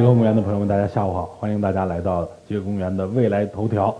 [0.00, 1.26] 极客公园的朋友们，大家下午好！
[1.38, 3.94] 欢迎大家来到极客公园的未来头条。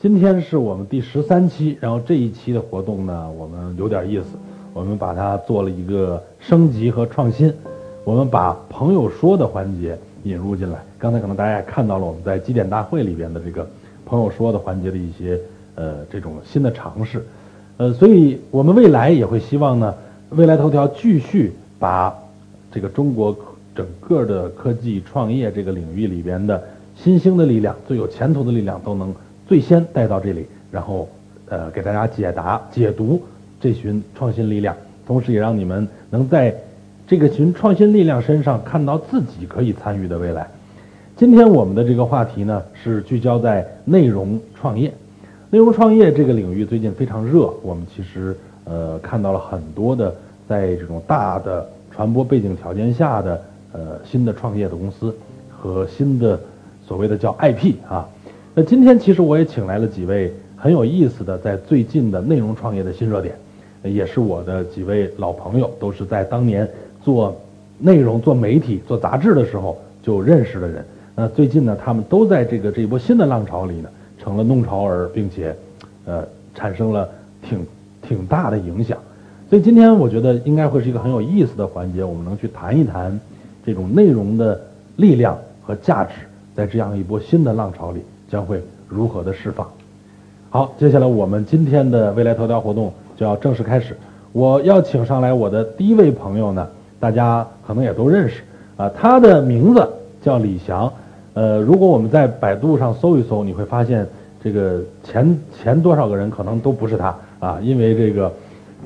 [0.00, 4.24] 今天是我们第十三期，然后这一期的活动呢，我们有点意思，
[4.72, 7.54] 我们把它做了一个升级和创新。
[8.02, 10.82] 我们把朋友说的环节引入进来。
[10.98, 13.64] 刚才可能大家也看到了我们在极点大会里边的这个
[14.04, 15.38] 朋友说的环节的一些
[15.76, 17.24] 呃这种新的尝试。
[17.76, 19.94] 呃，所以我们未来也会希望呢，
[20.30, 22.12] 未来头条继续把
[22.72, 23.32] 这个中国
[23.74, 26.62] 整个的科技创业这个领域里边的
[26.96, 29.14] 新兴的力量、最有前途的力量都能
[29.48, 31.08] 最先带到这里，然后
[31.48, 33.20] 呃给大家解答、解读
[33.60, 36.54] 这群创新力量，同时也让你们能在
[37.06, 40.48] 这个群创新力量身上看到自己可以参与的未来。
[41.16, 44.92] 今天我们的这个话题呢是聚焦在内容创业。
[45.50, 50.14] 内容创业这个领域最近非常热，我们其实呃看到了很多的
[50.48, 53.40] 在这种大的传播背景条件下的
[53.74, 55.14] 呃新的创业的公司
[55.50, 56.40] 和新的
[56.88, 58.08] 所谓的叫 IP 啊。
[58.54, 63.34] 那今天其实我也请来了几位很有意思的在最近的内容创业的新热点，
[63.82, 66.66] 也是我的几位老朋友，都是在当年
[67.04, 67.38] 做
[67.78, 70.82] 内容、做媒体、做杂志的时候就认识的人。
[71.14, 73.90] 那最近呢，他们都在这个这一波新的浪潮里呢。
[74.16, 75.54] 成了弄潮儿，并且，
[76.06, 77.06] 呃，产生了
[77.42, 77.66] 挺
[78.00, 78.96] 挺大的影响。
[79.50, 83.20] 所以今天我觉得应该会是一个很有意思的环节，我们能去谈一谈
[83.64, 84.60] 这种内容的
[84.96, 86.12] 力量和价值，
[86.54, 89.66] 在这样一波新的浪潮里将会如何的释放。
[90.50, 93.96] 好，接下来我们今天的未来头条活动就要正式开始。
[94.32, 96.68] 我要请上来我的第一位朋友呢，
[97.00, 98.42] 大家可能也都认识
[98.76, 99.88] 啊，他的名字
[100.22, 100.92] 叫李翔。
[101.34, 104.06] 呃，如果我们在百度上搜一搜，你会发现
[104.42, 108.32] 这个前前多少个人可能都不是他啊，因为这个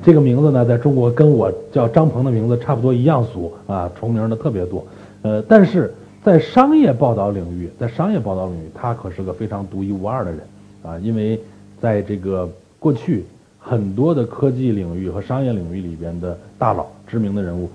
[0.03, 4.85] 这个名字呢，在中国跟我叫张鹏的名字差不多一样俗啊，重名的特别多。
[5.21, 5.93] 呃，但是
[6.23, 10.39] 在商业报道领域，在商业报道领域，他可是个非常独一无二的人
[10.83, 11.39] 啊，因为
[11.81, 12.49] 在这个
[12.79, 13.25] 过去
[13.59, 17.69] 很多的科技领域和商业领域里边的大佬、知名的人物，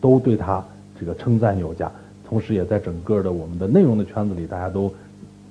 [0.00, 0.64] 都对他
[0.98, 1.90] 这个称赞有加。
[2.26, 4.92] 同时，也在整个的我们的内容的圈子里，大家都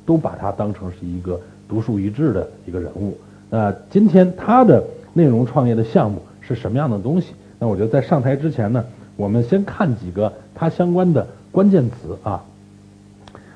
[0.05, 3.15] 都把他当成是一个独树一帜的一个人物。
[3.49, 4.83] 那今天他的
[5.15, 7.33] 内容创业的项目是什么样的东西？
[7.57, 8.83] 那我觉得在上台之前呢，
[9.15, 12.43] 我们先看几个他相关的关键词啊。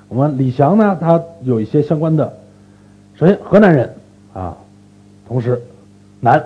[0.08, 2.34] 我们李翔呢，他有一些相关的，
[3.16, 3.94] 首先河南人
[4.34, 4.58] 啊，
[5.28, 5.62] 同时
[6.22, 6.42] 男，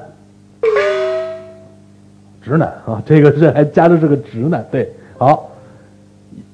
[2.41, 5.51] 直男啊，这个是还加的是个直男，对，好。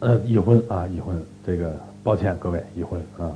[0.01, 1.15] 呃，已婚啊，已婚，
[1.45, 3.31] 这个抱歉各位，已婚啊。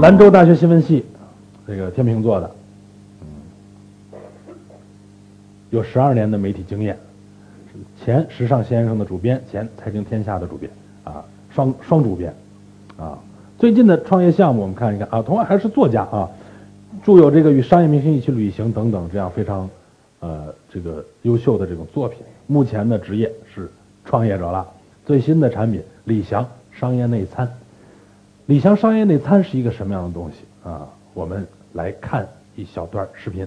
[0.00, 1.04] 兰州大学新闻系，
[1.66, 2.50] 这个天秤座的，
[5.70, 6.96] 有十二年的媒体经验，
[8.04, 10.70] 前时尚先生的主编，前财经天下的主编，
[11.04, 11.24] 啊，
[11.54, 12.34] 双双主编，
[12.96, 13.18] 啊，
[13.58, 16.28] 最近的创业项目我们看一看啊，同样还是作家啊，
[17.04, 19.68] 著有这个与商业明星一起旅行等等这样非常，
[20.20, 22.18] 呃，这个优秀的这种作品。
[22.46, 23.70] 目前的职业是。
[24.04, 24.66] 创业者了，
[25.04, 27.46] 最新的产品李翔商业内参。
[28.46, 30.36] 李翔商业内参是一个什么样的东西
[30.66, 30.88] 啊？
[31.12, 32.26] 我们来看
[32.56, 33.46] 一小段视频。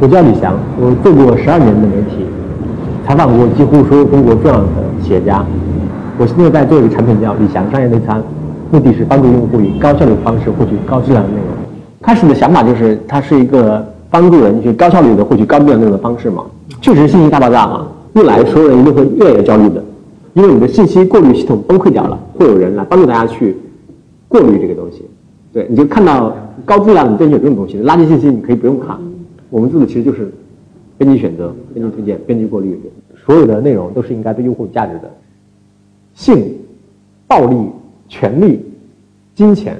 [0.00, 2.24] 我叫李翔，我做过十二年的媒体，
[3.06, 4.66] 采访过几乎所有中国重要的
[5.02, 5.44] 企业家。
[6.16, 8.22] 我现在在做一个产品叫李翔商业内参，
[8.70, 11.44] 目的是帮助用户以高效率的方式获取高质量的内容。
[12.00, 16.44] 开始的想法就是它是一个帮助人去高效率的获取高质量内容的方式嘛。
[16.80, 19.84] 确实信息大爆炸嘛，未来所有人一定会越来越焦虑的，
[20.32, 23.54] 因为你的信息过滤系统崩溃掉了，会有人来帮助大家去
[24.28, 25.04] 过滤这个东西。
[25.52, 28.98] 对，你就看到高质量的编辑这种东西，垃圾信息你可以不用看。
[29.50, 30.32] 我们做的其实就是
[30.96, 32.78] 编辑选择、编辑推荐、编辑过滤，
[33.24, 35.10] 所有的内容都是应该对用户有价值的。
[36.14, 36.56] 性、
[37.26, 37.56] 暴力、
[38.08, 38.60] 权力、
[39.34, 39.76] 金钱、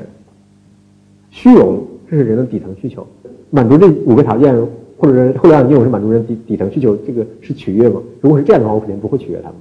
[1.30, 3.06] 虚荣，这是人的底层需求，
[3.50, 4.54] 满足这五个条件。
[5.02, 8.02] 或者是互联网应用是满足人底底层需求，这个是取悦吗？
[8.20, 9.56] 如果是这样的话，我肯定不会取悦他们。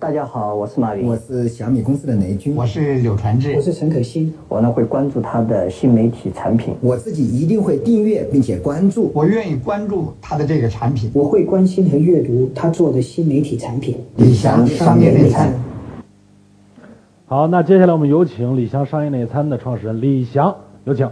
[0.00, 4.32] 大家好，我是马云，我是小米公司的雷军，我是柳传志，我是陈可辛。
[4.46, 13.96] 我呢会关注他的新媒体产品，我自己一定会订阅并且关注，我愿意关注他的这个产品，我会关心和阅读他做的新媒体产品。
[14.14, 15.52] 李翔商业内参。
[17.26, 20.54] 好，那接下来我们有请李翔商业内参的创始人李翔，
[20.84, 21.10] 有请。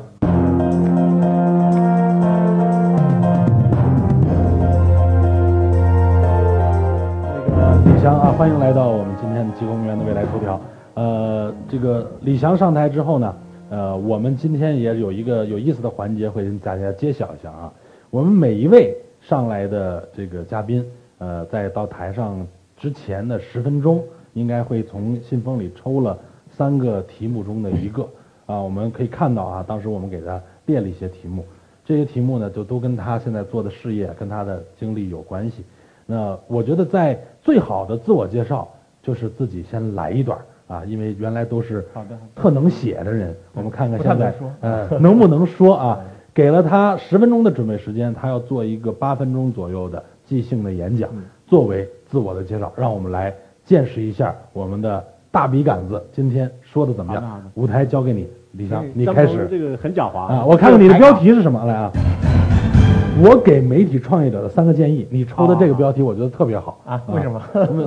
[8.36, 10.60] 欢迎来到我们今天的极公园的未来头条。
[10.92, 13.34] 呃，这个李翔上台之后呢，
[13.70, 17.72] 呃，我们今天也有一个有意思的环节会跟大家揭晓一下啊。
[18.10, 20.84] 我们每一位上来的这个嘉宾，
[21.16, 22.46] 呃，在到台上
[22.76, 24.04] 之前的十分钟，
[24.34, 26.18] 应该会从信封里抽了
[26.50, 28.06] 三个题目中的一个
[28.44, 31.42] 啊，我们可以看到啊，当时我们给他列了一些题目，
[31.86, 35.64] 这些题目呢，就都跟他现在做的事业、跟他的经历有关系。
[36.06, 38.68] 那我觉得在最好的自我介绍
[39.02, 40.38] 就是自己先来一段
[40.68, 46.00] 啊，因为原来都是好的特能写的人，我们看看现在呃能不能说啊？
[46.34, 51.08] 给了他十分钟的准备时间，他要做一个八分钟左右的即兴的演讲，
[51.46, 57.42] 作为自我的介绍，让我们来见识一下我们的大笔杆子今天说的怎么样？
[57.54, 60.44] 舞台交给你，李翔，你开始鹏这个很狡猾啊！
[60.44, 61.90] 我看看你的标题是什么来啊？
[63.18, 67.42] 我给媒体创业者的三个建议，你出的这个标题我觉得特别好啊为什么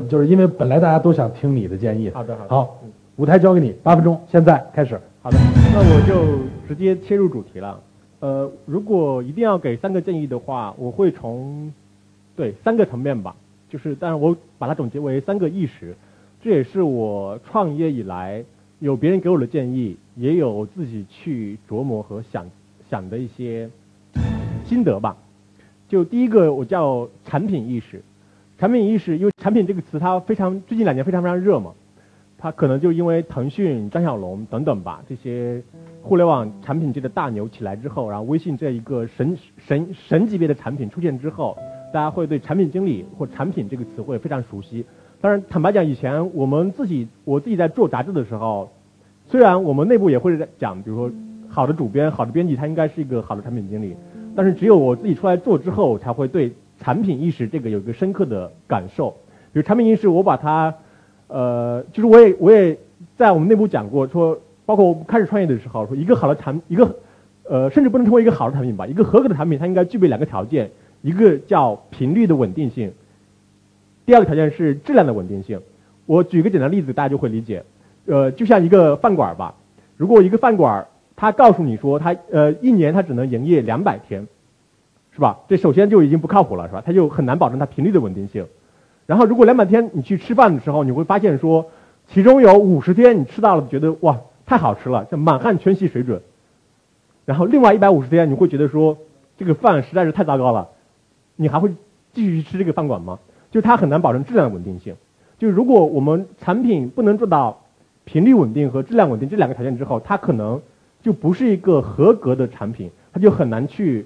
[0.10, 2.10] 就是因为本来大家都想听你的建议。
[2.10, 2.80] 好的好的好，
[3.18, 5.00] 舞台交给你，八分钟，现在开始。
[5.22, 5.38] 好的，
[5.72, 7.80] 那我就直接切入主题了。
[8.22, 11.72] 呃，如果一定要给三个建议的话，我会从
[12.36, 13.36] 对三个层面吧，
[13.70, 15.96] 就是但是我把它总结为三个意识，
[16.42, 18.44] 这也是我创业以来
[18.80, 22.50] 有别人给我的建议，也有我自己去琢磨和想
[22.90, 23.70] 想的一些
[24.69, 25.18] 心得吧。
[25.88, 28.04] 就第一个，我叫产品意识。
[28.60, 31.71] 产品意识，因为产品这个词它非常最近两年非常非常热嘛，
[32.38, 35.63] 它可能就因为腾讯、张小龙等等吧，这些
[36.01, 41.57] 互联网产品界的大牛起来之后，然后微信这一个神神神级别的产品出现之后，
[41.94, 44.86] 大家会对产品经理或产品这个词汇非常熟悉。
[45.22, 48.69] 当然，坦白讲，以前我们自己我自己在做杂志的时候，
[49.27, 51.12] 虽然我们内部也会讲，比如说
[51.48, 53.95] 好的主编、好的编辑，他应该是一个好的产品经理，
[54.36, 59.10] 但是只有我自己出来做之后，才会对产品意识这个有一个深刻的感受。
[59.52, 60.74] 比如产品意识，我把它，
[61.28, 62.78] 呃，就是我也我也
[63.18, 66.96] 在我们内部讲过，说包括我开始创业的时候，说一个好的产一个，
[67.44, 70.70] 呃，甚至不能称为一个好的产品吧，一个合格的产品，它应该具备两个条件，
[71.02, 72.94] 一个叫频率的稳定性，
[74.06, 75.60] 第二个条件是质量的稳定性。
[76.06, 77.64] 我举个简单例子，大家就会理解。
[78.06, 79.56] 呃，就像一个饭馆吧，
[79.98, 80.88] 如果一个饭馆
[81.19, 84.25] 他告诉你说他呃一年他只能营业两百天，
[85.12, 85.39] 是吧？
[85.50, 86.81] 这首先就已经不靠谱了，是吧？
[86.86, 88.48] 他就很难保证它频率的稳定性。
[89.06, 91.71] 然后如果两百天你去吃饭的时候，你会发现说，
[92.07, 96.21] 其中有五十天你吃到了觉得哇太好吃了，像满汉全席水准。
[97.25, 98.98] 然后另外一百五十天你会觉得说
[99.38, 100.69] 这个饭实在是太糟糕了，
[101.36, 101.69] 你还会
[102.13, 103.19] 继续去吃这个饭馆吗？
[103.51, 104.95] 就他很难保证质量的稳定性。
[105.38, 107.62] 就如果我们产品不能做到
[108.06, 110.62] 频率稳定和质量稳定这两个条件之后，它可能
[111.01, 114.06] 就不是一个合格的产品，它就很难去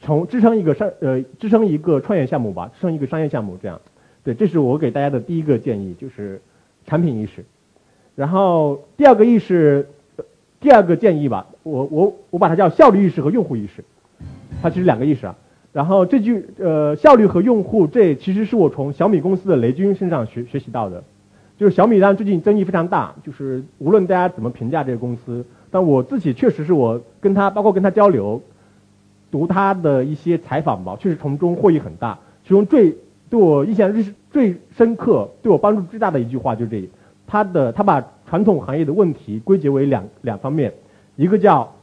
[0.00, 3.80] 从支撑一个商呃支撑一个创业项目吧，支撑一个商业项目这样。
[4.22, 6.40] 对，这是我给大家的第一个建议，就是
[6.86, 7.44] 产品意识。
[8.16, 9.88] 然后第二个意识，
[10.60, 13.84] 第二个建议吧，我我我把它叫效率意识和用户意识，
[14.62, 15.36] 它其实两个意识啊。
[15.72, 21.02] 然后这句呃效率和用户，这其实是我从小米公司的雷军身上学学习到的。
[21.56, 28.40] 就是小米当然最近争议非常大，就是无论大家怎么评价这个公司，但我自己确实是我跟他包括跟他交流，
[29.32, 32.16] 读他的一些采访吧，确实从中获益很大。
[32.44, 32.96] 其中最
[33.28, 36.88] 对我印象最最深刻、对我帮助最大的一句话就是这里，
[37.26, 40.72] 他的他把传统行业的问题归结为两两方面，
[41.16, 41.74] 一个叫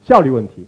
[0.00, 0.66] 效率问题，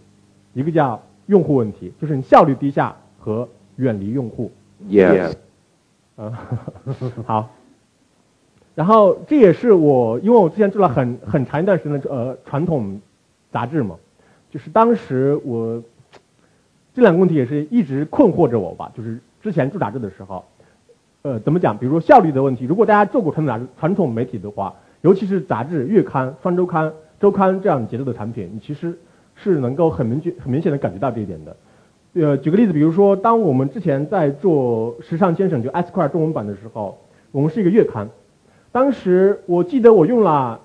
[0.53, 4.51] 一个叫用户问题，就是你效率低下和远离用户。
[4.87, 5.33] Yes.
[6.17, 6.31] 嗯，
[7.25, 7.49] 好。
[8.79, 12.97] 然后这也是我，因为我之前做了很很长一段时间的呃传统
[13.51, 13.97] 杂志嘛，
[14.49, 15.83] 就是当时我
[16.93, 20.45] 这两个问题也是一直困惑着我吧， 就是之前做杂志的时候，
[21.23, 21.77] 呃，怎么讲？
[21.77, 28.97] 比如说效率的问题，如果大家做过传统杂志、传统媒体的话，尤其是杂志、月刊、双周刊、周刊这样节奏的产品，你其实
[29.35, 31.57] 是能够很明确、很明显的感觉到这一点的。
[32.13, 36.97] 呃，举个例子，比如说，当我们之前在做《时尚先生》就 Esquire 中文版的时候，
[37.33, 38.07] 我们是一个月刊，
[38.71, 40.61] 当时我记得我用了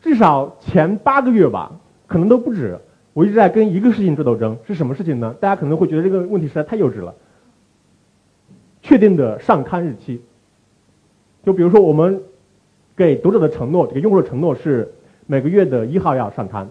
[0.00, 1.72] 至少前八个月吧，
[2.06, 2.78] 可能都不止，
[3.12, 5.34] 我一直在跟一个事情做斗争，是什么事情呢？
[5.40, 7.14] 大家可能会觉得这个问题实在太幼稚了。
[8.82, 10.22] 确定的上刊日期，
[11.44, 12.22] 就比如说我们
[12.96, 14.92] 给读者的承诺，给用户的承诺是
[15.26, 16.70] 每个月的一号要上刊，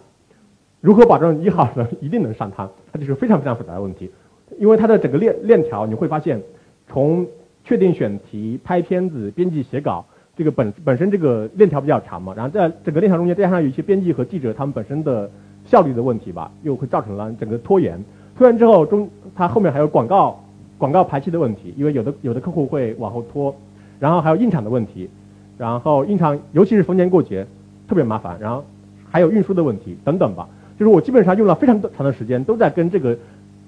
[0.80, 2.70] 如何保证一号呢一定能上刊？
[2.92, 4.10] 它这是非常非常复杂的问题，
[4.58, 6.42] 因为它的整个链链条你会发现，
[6.88, 7.28] 从
[7.66, 10.06] 确定选题、拍片子、编辑写稿，
[10.36, 15.30] 这个本本身这个链条比较长嘛，然后在整个链条中间再加上有一些编辑和记者他们本身的
[15.66, 18.04] 效率的问题吧，又会造成了整个拖延。
[18.38, 20.44] 拖延之后中，它后面还有广告
[20.78, 23.56] 广告排期的问题，因为有的有的客户会往后拖，
[24.00, 25.10] 然后还有印厂的问题，
[25.58, 27.48] 然后印厂尤其是逢年过节
[27.88, 28.66] 特别麻烦，然后
[29.10, 30.50] 还有运输的问题等等吧。
[30.78, 33.18] 就是我基本上用了非常长的时间，都在跟这个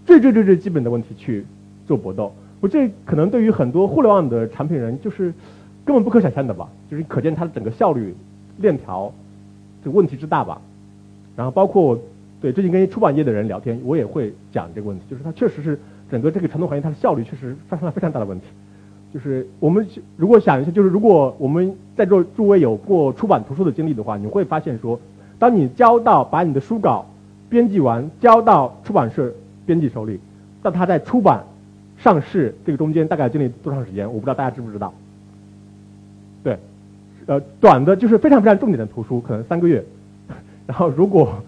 [0.05, 1.45] 最最最最基本的问题去
[1.85, 2.33] 做搏斗。
[2.59, 5.33] 我这可能对于很多互联网的产品人就是
[5.87, 8.13] 根本不可想象的吧，就是可见它的整个效率
[8.57, 9.09] 链条
[9.81, 10.61] 这个问题之大吧。
[11.37, 11.97] 然后包括
[12.41, 15.79] 对最近跟出版业的人聊天，我也会讲这个问题，就是它确实是
[16.11, 18.47] 整个这个传统行业它的效率确实发生了非常大的问题。
[19.13, 24.99] 就是我们如果想一下，就是如果我们在座诸位有过出版图书的经历的话，你会发现说，
[25.39, 27.05] 当你交到把你的书稿
[27.47, 29.33] 编辑完，交到出版社
[29.65, 30.19] 编辑手里，
[30.61, 31.45] 到它在出版、
[31.97, 34.05] 上市这个中间大概经历多长时间？
[34.05, 34.93] 我不知道大家知不知道。
[36.43, 36.57] 对，
[37.25, 39.83] 呃，短的就是非常非常重点的图书，可能三个月。
[40.67, 41.41] 然后如果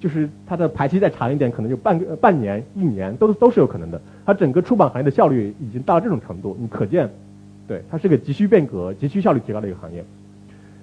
[0.00, 4.00] 就是它的排期再长一点，可能就半个半年、一年都都是有可能的。
[4.26, 7.08] 它整个出版行业的效率已经到这种程度，你可见，
[7.68, 10.04] 对，它是个急需变革、急需效率提高的一个行业。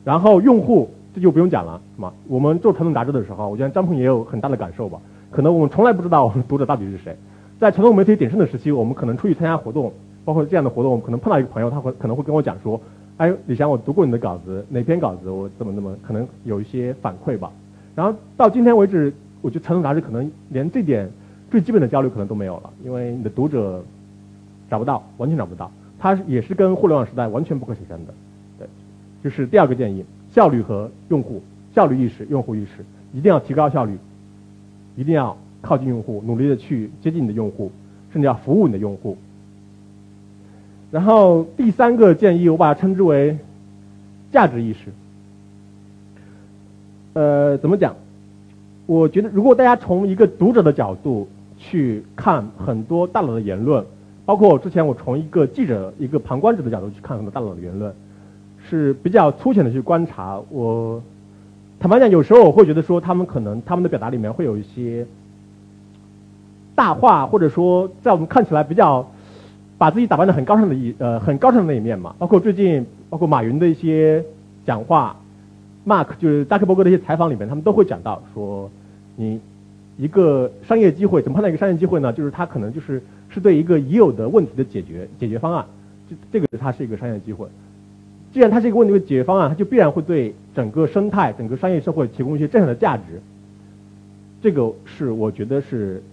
[0.06, 2.14] 然后用户这就不用讲了，是吗？
[2.28, 5.00] 我们做传统杂志的时候，我觉得张鹏也有很大的感受吧。
[5.32, 7.16] 可能我们从来不知道我们读者到底是谁。
[7.60, 9.92] 在传统媒体鼎盛的时期，我们可能出去参加活动，
[10.24, 12.80] 包括这样的活动，我们可能碰到一个朋友，他会可能会跟我讲说
[13.20, 17.52] ：“哎，李翔，我读过你的稿子，哪篇稿子我怎么怎么，可能有一些反馈吧。”
[17.94, 21.10] 然后到今天为止，我觉得传统杂志可能连这点
[21.52, 23.84] 最基本的交流可能都没有了，因为你的读者
[24.70, 28.14] 找不到，完全找不到，它也是跟互联网时代完全不可想象的。
[28.58, 28.68] 对，
[29.22, 31.44] 就是第二个建议，效率和用户
[31.76, 33.98] 效率意识、用户意识，一定要提高效率，
[34.96, 37.70] 一定要靠近用户，努力的去接近你的用户，
[38.14, 39.18] 甚至要服务你的用户。
[40.91, 43.38] 然后第三个建议，我把它称之为
[44.31, 44.91] 价值意识。
[47.13, 47.96] 呃，怎么讲？
[48.86, 51.27] 我觉得，如果大家从一个读者的角度
[51.60, 53.86] 去看很多大佬的言论，
[54.25, 57.93] 包括之前我从一个记者、一个旁观者的角度去看很多大佬的言论，
[58.67, 60.39] 是比较粗浅的去观察。
[60.50, 61.01] 我
[61.79, 65.05] 坦白讲，有时候我会觉得说，他们可能他们的表达里面会有一些
[66.74, 69.08] 大话，或者说在我们看起来比较
[69.80, 72.16] 把自己打扮的很高尚的一呃很高尚的那一面嘛。
[72.20, 74.24] 包括最近，包括马云的一些
[74.64, 75.16] 讲话。
[75.86, 78.70] Mark 就是扎克伯格的一些采访里面，他们都会讲到说，
[79.16, 79.40] 你
[79.98, 82.14] 一个商业机会怎么判断一个商业机会呢？
[82.14, 85.66] 就是它可能就是是对一个已有的问题的解决解决方案，
[86.08, 87.48] 这这个它是一个商业机会。
[88.34, 93.04] 既然它是一个问题的解决方案，它就必然会对整个生态、整个商业社会提供一些正向的价值。
[94.44, 96.04] 这个是我觉得是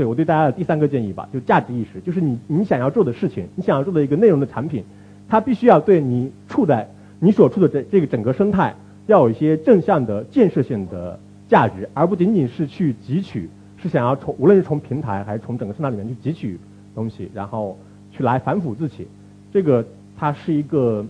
[0.00, 4.82] 对我对大家的第三个建议吧，就价值意识，就是你你想要做的事情，你想要做的一个内容的产品，
[5.28, 6.88] 它必须要对你处在。
[7.18, 8.74] 你所处的这这个整个生态
[9.06, 16.58] 要有一些正向的建设性的价值，而不仅仅是去汲取，是想要从无论是从平台还是从整个生态里面去汲取
[16.94, 17.78] 东西，然后
[18.10, 19.06] 去来反哺自己，
[19.52, 19.84] 这个
[20.16, 21.04] 它是一个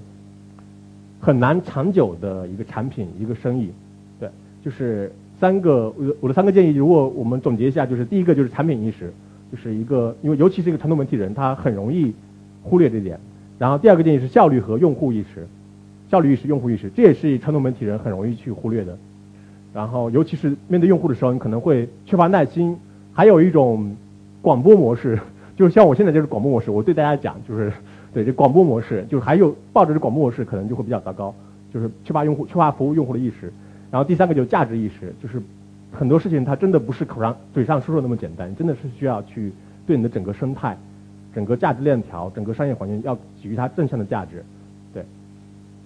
[1.20, 3.70] 很难长久的一个产品一个生意，
[4.18, 4.28] 对，
[4.64, 9.12] 就是三个我我的三个建议，如果我们总结一下，就是第一个就是产品意识，
[9.50, 12.12] 就是一个因为尤其是一个传统媒体人，他很容易
[12.62, 13.18] 忽略这点，
[13.58, 15.48] 然后第二个建议是效率和用户意识。
[16.10, 18.98] 效率意识、用户意识，这也是传统媒体人很容易去忽略的。
[19.72, 22.76] 然后，尤其是面对用户的时候，你可能会缺乏耐心。
[23.12, 23.94] 还有一种
[24.42, 25.16] 广播模式，
[25.54, 26.68] 就是像我现在就是广播模式。
[26.72, 27.72] 我对大家讲，就是
[28.12, 31.32] 对这广播模式，就是还有抱着这广播模式，可能就会比较糟糕，
[31.72, 33.52] 就是缺乏用户、缺乏服务用户的意识。
[33.90, 35.42] 然后第三个就是价值意识，就是
[35.92, 39.52] 很多事情它真的不是口上、嘴上说说那么简单，真的是需要去
[39.86, 40.76] 对你的整个生态、
[41.34, 44.44] 整个价值链条、整个商业环境要给予它正向的价值。
[44.94, 45.04] 对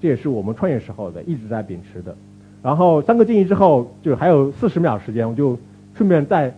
[0.00, 2.14] 这也是我们创业时候的一直在秉持的。
[2.62, 5.58] 然后三个建议之后，就还有四十秒时间，我就
[5.94, 6.54] 顺便再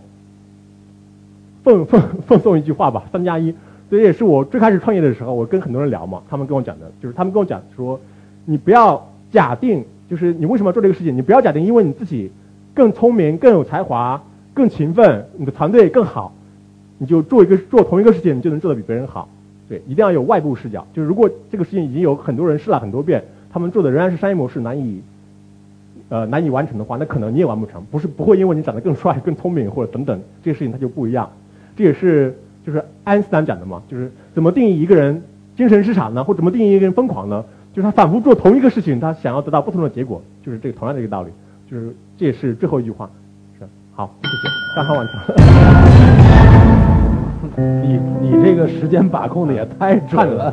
[1.63, 3.03] 奉奉奉送一句话吧。
[3.11, 3.53] 三加一，
[3.91, 7.99] 这也是我最开始创业的时候，我跟很多人聊嘛，他们跟我讲的，就是他们跟我讲说，
[8.45, 12.31] 你不要假定，就是你为什么要做这个事情，你不要假定，因为你自己
[12.73, 14.23] 更聪明、更有才华、
[14.53, 16.33] 更勤奋，你的团队更好，
[16.97, 19.29] 你就做一个做同一个事情，你就能做得比别人好。
[19.69, 23.23] 对，一定要有外部视角，就是如果这个事情已经有很多人试了很多遍。
[23.49, 25.01] 他们做的仍然是商业模式难以，
[26.09, 27.83] 呃难以完成的话，那可能你也完不成。
[27.89, 31.31] 不是不会因为你长得更帅、更聪明或者等等这些事情它就不一样。
[31.75, 35.23] 这也是就是爱因斯坦讲的嘛，就是怎么定义一个人
[35.55, 37.43] 精神失常呢，或怎么定义一个人疯狂呢？
[37.77, 41.29] 就是他反复做同一个事情，他想要得到不同的结果，就是这个同样的一个道理。
[41.69, 43.07] 就是这也是最后一句话，
[43.59, 45.15] 是好，谢谢，刚好完成。
[47.83, 50.45] 你你这个时间把控的也太准了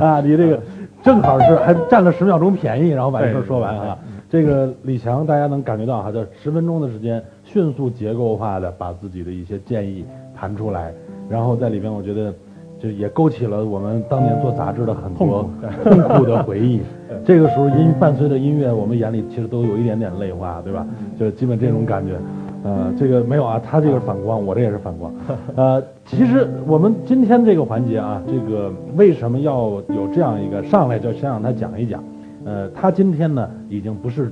[0.00, 0.22] 啊！
[0.22, 0.58] 你这个。
[1.02, 3.98] 正好是还占了十秒钟便宜，然后把这事说完啊。
[4.30, 10.92] 这个李强，大家能感觉到哈，就十分钟的时间，迅速结构化的把自己的一些建议谈出来，
[11.28, 12.32] 然后在里边，我觉得
[12.80, 15.48] 就也勾起了我们当年做杂志的很多
[15.84, 16.80] 痛苦 的回忆。
[17.24, 20.86] 这个时候音伴随着音乐，我们眼里其实都有一点点泪花，对吧？
[21.18, 22.14] 就基本这种感觉。
[22.62, 25.12] 呃，这个没有啊，他这个是反光，我这也是反光。
[25.56, 32.02] 呃，其实我们今天这个环节啊，这个为什么要有这样一个上来就先让他讲一讲？
[32.44, 34.30] 呃，他今天呢已经不是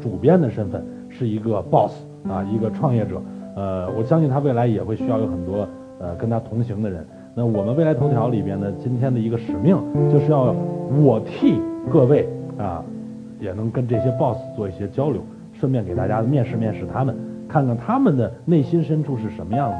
[0.00, 1.92] 主编的身份，是一个 boss
[2.28, 3.20] 啊，一个创业者。
[3.56, 5.66] 呃，我相信他未来也会需要有很多
[5.98, 7.06] 呃跟他同行的人。
[7.34, 9.74] 那我们未来头条里边呢，今天的一个使命
[10.12, 10.54] 就是要
[11.02, 11.58] 我替
[11.90, 12.84] 各位啊，
[13.40, 15.22] 也能跟这些 boss 做一些交流，
[15.58, 17.16] 顺便给大家面试面试他们，
[17.48, 19.76] 看看他们的内心深处是什么样子。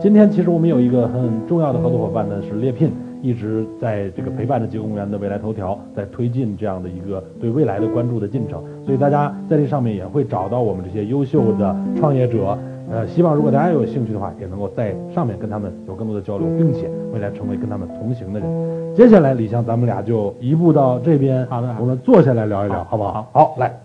[0.00, 8.62] 今天其实我们有一个很重要的合作伙伴呢，是猎聘，一直在这个陪伴着极公园的未来头条，在推进这样的一个对未来的关注的进程。
[8.82, 12.56] 所以大家在这上面也会找到我们这些优秀的创业者。
[12.90, 18.94] 呃，希望如果大家有兴趣的话，也能够在上面跟他们有更多的交流，并且未来成为跟他们同行的人。
[18.94, 23.12] 接下来，李湘，咱们俩就移步到这边，好的我们坐下来聊一聊，好不好？
[23.12, 23.80] 好好，来。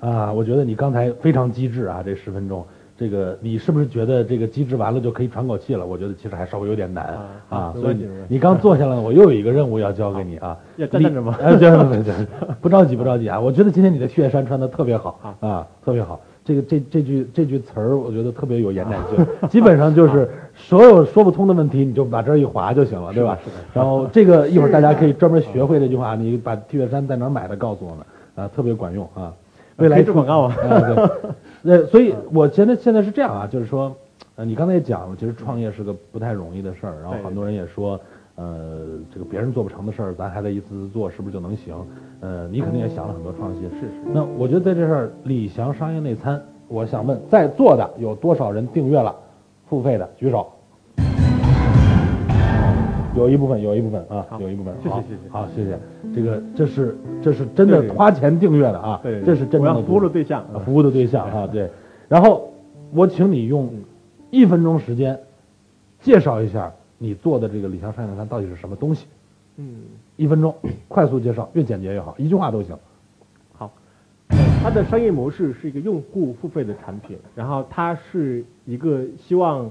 [0.00, 2.64] 啊，我觉得你刚才非常机智啊，这十分钟，
[2.96, 5.86] 这个你是不是觉得这个机智完了就可以喘口气了？
[5.86, 10.58] 我觉得其实还稍微有点难啊啊，所以你刚坐下来，我又有一个任务要交给你啊。
[10.76, 12.14] 要站站着吗哎，对对对对，
[12.60, 13.38] 不着急不着急啊！
[13.38, 16.20] 我觉得今天你的血衫穿的特别好啊，特别好。
[16.44, 23.38] 这个这这句这句词儿，我觉得特别有延展性，基本上就是所有说不通的问题，你就把这儿一划就行了，对吧？
[23.42, 28.04] 是的然后这个一会儿大家可以专门学会这句话，你把 T 恤衫在哪儿买的告诉我们
[28.36, 29.32] 啊，特别管用啊。
[29.76, 30.56] 未来做广告啊。
[31.62, 33.96] 那所以我现在现在是这样啊，就是说，
[34.36, 37.98] 呃，你刚才也讲了，其实创业是个不太容易的事儿，然后很多人也说，
[38.36, 41.74] 呃，这个别人做不成的事儿，咱还得一次次做，是不是就能行？
[42.20, 43.62] 呃，你肯定也想了很多创新。
[43.70, 49.14] 是是那我觉得在这事儿，李翔商业内参，我想问，在座的有多少人订阅了？
[49.66, 50.50] 付费的举手。
[53.16, 54.74] 有一部分，有一部分啊，有一部分。
[54.90, 55.78] 好谢谢谢谢好，谢谢。
[56.12, 61.70] 这个这是这是真的花钱订阅的啊，对对这是真正的服务的对象啊服务的对象啊，对。
[62.08, 62.52] 然后
[62.92, 63.70] 我请你用
[64.30, 65.18] 一分钟时间
[66.00, 69.06] 介绍一下你做的这个李翔商业内参到底是什么东西。
[69.56, 69.82] 嗯，
[70.16, 70.54] 一分钟，
[70.88, 72.76] 快速介绍，越简洁越好，一句话都行。
[73.52, 73.72] 好，
[74.62, 79.70] 它的商业模式是一个用户付费的产品，然后它是一个希望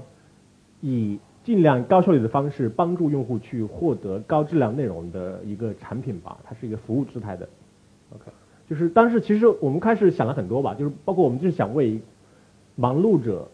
[0.80, 7.46] 以尽量高效率的方式帮助用户去获得高质量内容的一个产品吧，它是一个服务姿态的。
[8.14, 8.30] OK，
[8.70, 12.00] 就是当时其实我们开始想了很多吧，就是包括我们就是想为
[12.74, 13.48] 忙碌者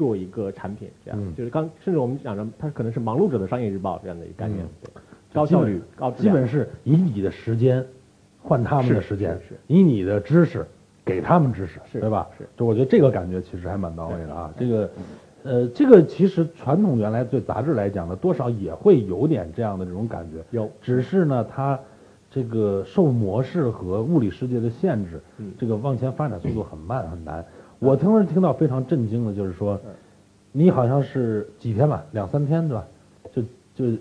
[0.00, 1.34] 做一个产品，这样、嗯。
[1.36, 4.68] 就是刚甚至我们讲着它可能是忙碌者的商业日报这样的一个概念，嗯。
[4.82, 4.90] 对，
[5.34, 7.84] 高效率、高基本是以你的时间
[8.42, 9.60] 换他们的时间，是是。
[9.66, 10.64] 以你的知识
[11.04, 12.26] 给他们知识，是对吧？
[12.38, 12.48] 是。
[12.56, 14.50] 就我觉得这个感觉其实还蛮到位的啊。
[14.58, 14.90] 这个，
[15.42, 20.70] 呃，这个其实传统原来对杂志来讲呢，多少也会有点这样的这种感觉，有。
[20.80, 21.78] 只是呢，它
[22.30, 25.52] 这个受模式和物理世界的限制，嗯。
[25.58, 27.44] 这个往前发展速度很慢很难。
[27.80, 29.90] 我当时听到非常震惊的就是说，嗯。
[30.52, 32.84] 你好像是几天吧，两三天对吧？
[33.32, 33.96] 就就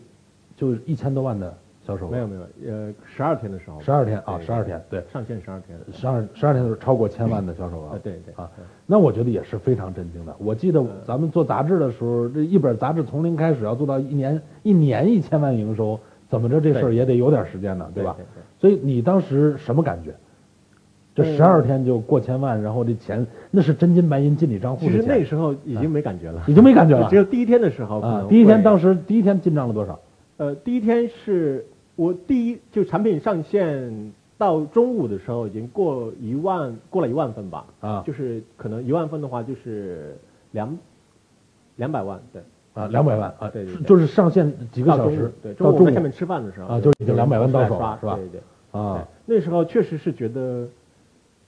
[0.56, 8.50] 就一千多万的销售额，没有没有，呃，十二天的时候，十二天啊，十二天，对，上线十二天，十二十二天的时候超过千万的销售额，啊对对啊，
[8.88, 10.36] 那我觉得也是非常震惊的。
[10.40, 17.92] 我记得咱们做杂志的时候，这一本杂志从零开始要做到一年一年一千万营收，怎么着这事儿也得有点时间呢，吧？
[17.94, 18.60] 对对对？
[18.60, 20.16] 所以你当时什么感觉？
[21.24, 28.26] 十二天就过千万，然后这钱那是真金白银进你账户其实，那时候已经没感觉了，已经没感觉了 只有第一天的时候啊！
[28.30, 30.00] 第一天当时第一天进账了多少？
[30.38, 40.16] 呃，第一天是我第一就产品上线到中午的时候已经过一万，过了一万份吧，啊就是可能一万份的话就是
[40.52, 40.78] 两
[41.76, 42.42] 两百万，对，
[42.74, 48.42] 啊，两百万啊，对就是上线几个小时，对，到中午在下面吃饭的时候啊就已经200万到手了是吧对对对。
[48.72, 50.68] 啊，对那时候确实是觉得，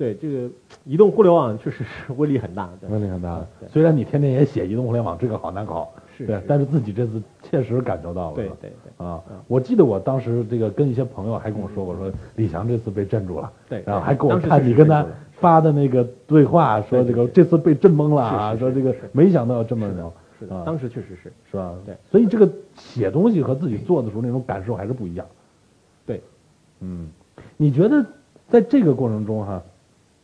[0.01, 0.49] 对这个
[0.83, 8.35] 移动互联网确实是威力很大，对威力很大虽然你天天也写移动互联网这个好难考，对是对，但是自己这次确实感受到了。
[8.35, 21.75] 对对对啊嗯，我记得我当时这个跟一些朋友还跟我说过，说李翔这次被镇住了，对然后还给我看你跟他发的那个对话，说这个这次被震懵了啊，说这个没想到这么是的牛，是的，啊当时确实是是吧？
[21.85, 25.27] 对，所以这个写东西和自己做的时候那种感受还是不一样。
[26.07, 26.19] 对，
[26.79, 27.07] 嗯，
[27.55, 28.03] 你觉得
[28.49, 29.61] 在这个过程中哈，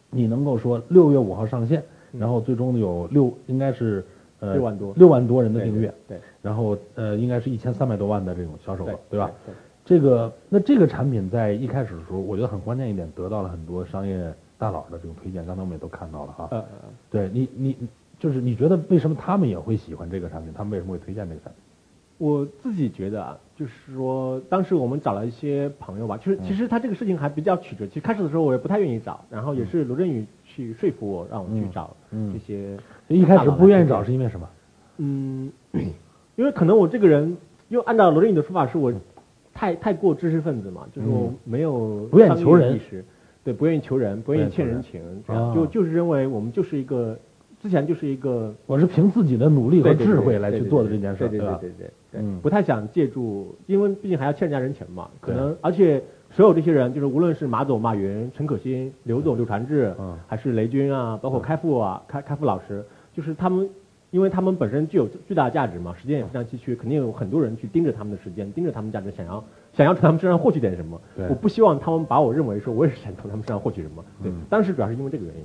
[0.10, 4.06] 你能够说六月五号上线，然后最终有六应该是
[4.40, 9.32] 呃嗯六万多六万多人的订阅，对然后呃应该是一千三百多万的这种销售额对，吧？
[9.84, 16.66] 这个那这个产品在一开始的时候，我觉得很关键一点，得到了很多商业大佬的这种推荐，刚才我们也都看到了哈。
[17.10, 17.78] 对你你
[18.20, 20.54] 就是你觉得为什么他们也会喜欢这个产品？
[20.54, 21.62] 他们为什么会推荐这个产品？
[22.18, 27.86] 我自己觉得啊，就是说，当时我们找了一些朋友吧，就是其实他这个事情还比较曲折。
[27.88, 32.78] 其实开始的时候我也不太愿意找，然后也是罗振宇去说服我，让我去找嗯这些。
[33.08, 34.50] 一开始不愿意找是因为什么？
[34.98, 35.52] 嗯，
[36.36, 37.38] 因为可能我这个人，
[37.70, 38.92] 因为按照罗振宇的说法，是我
[39.54, 41.74] 太太过知识分子嘛，就是我没有
[42.06, 42.80] 嗯不愿意求人
[43.44, 47.18] 对，不愿意求人，不愿意欠人情，这样啊就就是认为我们就是一个
[47.68, 51.30] 之前就是一个我是凭自己的努力和智慧来去做的这件事，吧？
[51.30, 56.02] 对对对对对不太想借助，因为毕竟还要欠人家人情嘛，可能而且
[56.32, 63.70] 所有这些人，就是无论是马总、马云、陈可辛、刘总、刘传志，嗯还是雷军啊，包括开复啊、开开复老师，就是他们。
[64.10, 69.44] 因为他们本身具有巨大的价值嘛，时间也非常稀缺，肯定有很多人去盯着他们的时间，盯着他们价值，想要
[69.78, 71.00] 想要从他们身上获取点什么。
[71.16, 71.28] 对。
[71.30, 74.04] 我不希望他们把我认为说我也是想从他们身上获取什么。
[74.22, 74.42] 对，嗯。
[74.50, 75.44] 当时主要是因为这个原因。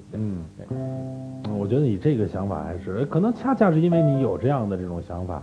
[0.57, 0.67] 对。
[0.71, 1.59] 嗯。
[1.59, 5.43] 我觉得你这个想法还是可能恰恰是因为你有这样的这种想法，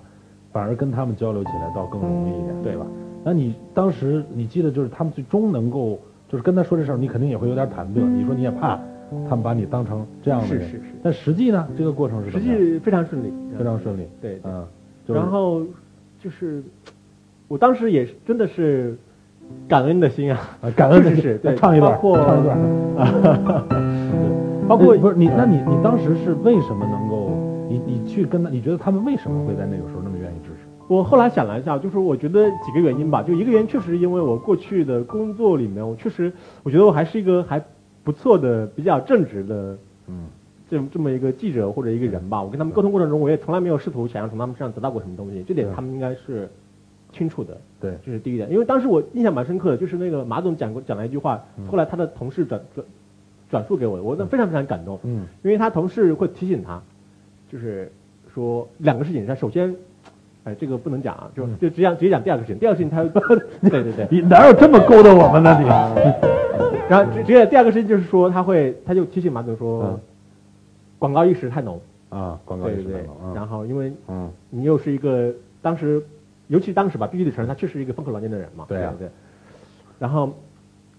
[0.52, 2.86] 反而跟他们交流起来倒更容易一点，对吧？
[3.24, 8.80] 那你当时你记得就是他们最终能够就是跟他说这事儿，你肯定也会有点忐忑，你说你也怕
[9.28, 10.84] 他们把你当成这样的人，是是是。
[11.04, 14.42] 但实际呢，这个过程是实际非常顺利，非常顺利，对，对。
[14.46, 14.66] 嗯，
[15.06, 15.20] 就是。
[15.20, 15.62] 然后
[16.18, 16.64] 就是
[17.50, 18.98] 我当时也是真的是
[19.68, 22.58] 感恩的心啊，啊感恩的心对，唱一段包括唱一段。
[24.68, 27.32] 包括呃不是你，那你你当时是为什么能够
[27.68, 30.70] 你你去跟他，你觉得他们为什么会在那个时候那么愿意支持？
[30.88, 36.32] 我后来想了一下，就是我觉得几个原因吧，就一个原因确实因为我过去的工作里面，我确实
[36.62, 37.60] 我觉得我还是一个还
[38.04, 40.26] 不错的、比较正直的，嗯，
[40.70, 42.44] 这这么一个记者或者一个人吧。
[42.44, 46.48] 我跟他们沟通过程中，我也从来没有试图想要从他们身上得到过什么东西，这点他们应该是
[47.12, 47.58] 清楚的。
[47.80, 51.68] 对，这是第一点，因为当时我印象蛮深刻的，就是那个马总讲过讲了一句话，嗯。
[51.68, 52.86] 后来他的同事转转
[53.50, 55.00] 转述给我的，我那非常非常感动。
[55.04, 55.26] 嗯。
[55.44, 56.82] 因为他同事会提醒他，
[57.52, 57.92] 就是
[58.34, 59.76] 说两个事情，他首先，
[60.44, 63.04] 哎，这个不能讲啊，就就直接讲直接讲第二个事情，第二个事情他
[63.70, 65.58] 对对对，你哪有这么勾搭我们呢？
[65.60, 65.68] 你？
[66.90, 70.00] 然后直直接第二个事情就是说他会他就提醒马总说，嗯。
[70.98, 72.92] 广告意识太浓，啊，广告对对对。
[72.94, 73.34] 也是那种，嗯。
[73.34, 74.30] 然后因为嗯。
[74.50, 76.04] 你又是一个当时，
[76.50, 78.94] 尤其当时吧，必须得承认他确实是一个风口浪尖的人嘛，对啊。
[79.00, 79.12] 对对，
[79.98, 80.34] 然后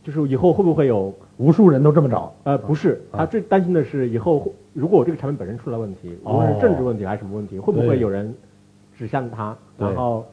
[0.03, 3.19] 就是以后会不会有无数人都这么找，呃，不是，啊。
[3.19, 8.35] 他最担心的是以后会如果我这个产品本身出了问题，无论是政治问题还是什么问题，会不会有人
[8.97, 9.57] 指向他？
[9.77, 10.25] 然后，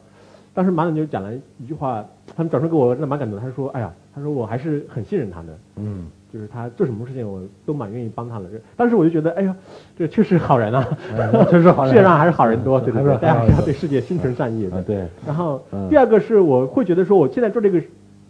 [0.54, 2.04] 当时马总就讲了一句话，
[2.36, 3.44] 他们转述给我，真的蛮感动的。
[3.44, 8.44] 他说：“哎呀，他说我还是很信任他的，嗯，就是他做什么事情我都蛮愿意帮他的。”
[8.76, 9.54] 当时我就觉得，哎呀，
[9.96, 11.92] 这确实好人啊，哎确实好人。
[11.92, 15.88] 世界上还是好人多，对对对，大家还是要对世界心存善意对，然后嗯。
[15.88, 17.80] 第二个是我会觉得说，我现在做这个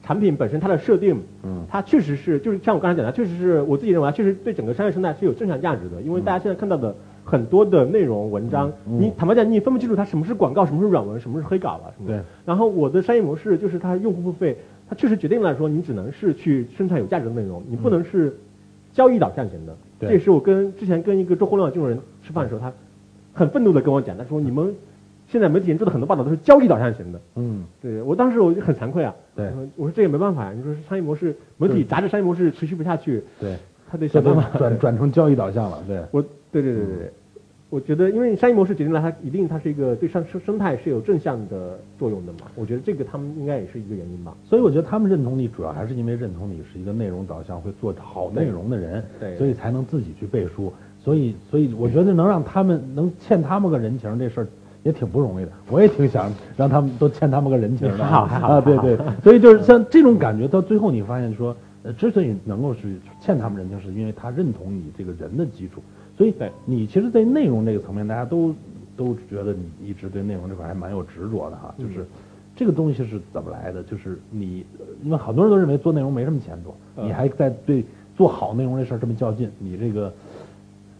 [0.02, 1.64] 产品本身它的设定，嗯。
[1.70, 12.20] 它确实是就是像我刚才讲的，确实是我自己认为它确实对整个商业生态是有正向价值的，因为大家现在看到的很多的内容文章，嗯你坦白讲你也分不清楚它什么是广告，什么是软文，什么是黑稿了，对。
[12.46, 14.56] 然后我的商业模式就是它用户付费，
[14.88, 18.36] 它确实决定了说你只能是去生产有价值的内容，你不能是
[18.92, 19.76] 交易导向型的。
[19.98, 22.72] 对这也是我跟之前跟一个做互联网金融人吃饭的时候，他
[23.32, 24.74] 很愤怒的跟我讲，他说你们
[25.28, 27.20] 现在媒体人做的很多报道都是交易导向型的。
[27.36, 29.14] 嗯对我当时我就很惭愧啊。
[29.36, 33.56] 对我说这也没办法呀，你说商业模式，媒体杂志商业模式持续不下去，对，
[33.90, 37.12] 他得想办法转转成交易导向了，对，我对对对对对，
[37.70, 44.34] 我觉得因为商业模式决定了它一定它是一个对生生生态是有正向的作用的嘛，我觉得这个他们应该也是一个原因吧。
[44.42, 50.72] 所以我觉得他们认同你，主要还是因为认同你是一个内容导向、会做好内容的人，对所以才能自己去背书。
[50.98, 54.48] 所以，所以我觉得能让他们能欠他们个人情，这事儿
[54.82, 55.52] 也挺不容易的。
[55.70, 57.98] 我也挺想让他们都欠他们个人情的。
[57.98, 58.98] 还好还好啊，对对。
[59.22, 65.82] 所以就是像这种感觉，到最后你发现说，呃，之所以能够是欠他们人情，是因为他认同你这个人的基础。
[66.18, 68.54] 所以对你其实，在内容这个层面，大家都
[68.94, 72.04] 都觉得你一直对内容这块还蛮有执着的哈，嗯就是。
[72.56, 73.84] 这个东西是怎么来的？
[73.84, 77.84] 就是你，呃因为好多人都认为做内容没什么前途，嗯你还在对
[78.16, 80.12] 做好内容这事儿这么较劲，你这个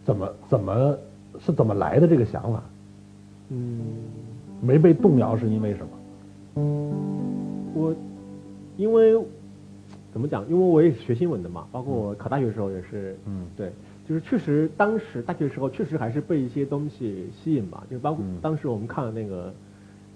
[0.05, 0.97] 怎么怎么
[1.41, 2.63] 是怎么来的这个想法？
[3.49, 3.81] 嗯，
[4.61, 5.79] 没被动摇是因为什
[6.55, 6.93] 么？
[7.75, 7.93] 我
[8.77, 9.21] 因为
[10.13, 10.47] 怎么讲？
[10.49, 13.69] 因为我也是学新闻的嘛，包括我考大学的时候也是，嗯对，
[14.09, 18.39] 就是确实当时大学的时候确实还是被一些东西吸引吧，就是包括嗯。
[18.41, 19.53] 当时我们看了那个。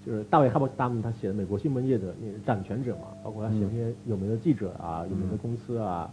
[0.06, 6.10] 就是大卫哈伯达姆他写的美国新闻业的那个掌权者嘛，包括他写那些有名的记者啊、有名的公司啊，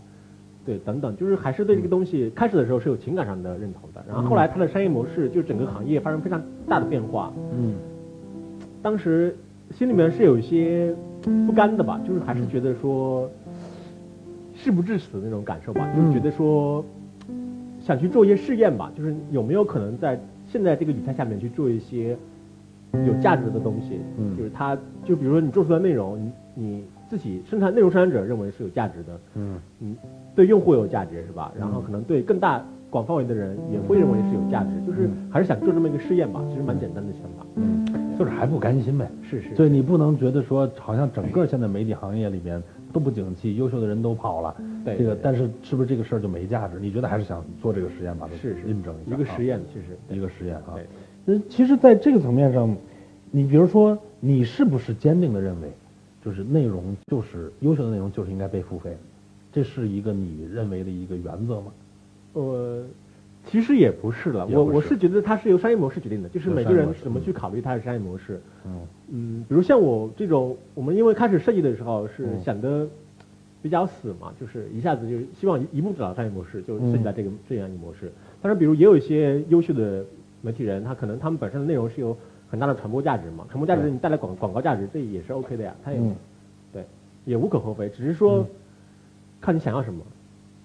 [0.66, 7.74] 对等等，就是还是对这个东西开始的时候是有情感上的认同的，然后后来他的商业模式就整个行业发生非常大的变化，嗯。
[8.82, 9.36] 当时
[9.72, 10.96] 心里面是有一些
[11.46, 13.30] 不甘的吧，就是还是觉得说
[14.56, 16.82] 事不至死的那种感受吧，就是觉得说
[17.92, 22.18] 想去做一些试验吧，就是有没有可能在现在这个语态下面去做一些
[23.06, 24.38] 有价值的东西，嗯。
[24.38, 29.60] 就是它就比如说你做出来内容，你你自己生产内容生产者认为是有价值的，嗯。
[29.82, 29.98] 嗯，
[30.34, 31.52] 对用户有价值是吧？
[31.60, 37.46] 然后可能对更大广范围的人也会认为是有价值，就是还是想做这么一个试验吧，其实蛮简单的想法。
[37.56, 37.86] 嗯，
[38.18, 39.06] 就是还不甘心呗。
[39.22, 44.56] 是是，所以你不能觉得说，好像整个现在媒体行业里边都不景气，优秀的人都跑了。
[44.86, 46.80] 对这个，但是是不是这个事儿就没价值？
[46.80, 50.86] 你觉得还是想做这个实验，把它是是印证一下啊一个实验，其实一个实验啊对。
[51.24, 52.76] 那其实，在这个层面上，
[53.30, 55.72] 你比如说，你是不是坚定的认为，
[56.24, 58.98] 就是内容就是优秀的内容就是应该被付费？
[59.54, 61.72] 这是一个你认为的一个原则吗？
[62.34, 62.84] 呃，
[63.48, 68.40] 其实也不是了，我我是觉得它是由商业模式决定的，就是每个人怎么去考虑它的商业模式。
[68.66, 68.82] 嗯。
[69.10, 72.42] 嗯，比如像我这种，我们因为开始设计的时候是嗯。
[72.44, 72.88] 想的
[73.62, 78.12] 比较死嘛，就是一下子就希望一一步找到商业模式，就设计在这个、这样一个模式。
[78.42, 80.06] 但是，比如也有一些优秀的
[80.42, 82.16] 媒体人，他可能他们本身的内容是有
[82.50, 83.92] 很大的传播价值嘛，传播价值对。
[83.92, 86.16] 你带来广广告价值，这也是 OK 的呀，他也、嗯。
[86.72, 86.86] 对，
[87.26, 88.46] 也无可厚非，只是说、嗯。
[89.42, 90.04] 看你想要什么。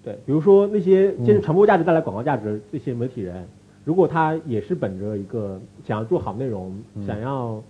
[0.07, 3.45] 对，比如说那些嗯坚持传播价值带来广告价值的这些媒体人，
[3.83, 7.05] 如果他也是本着一个想要做好内容，嗯。
[7.05, 7.61] 想要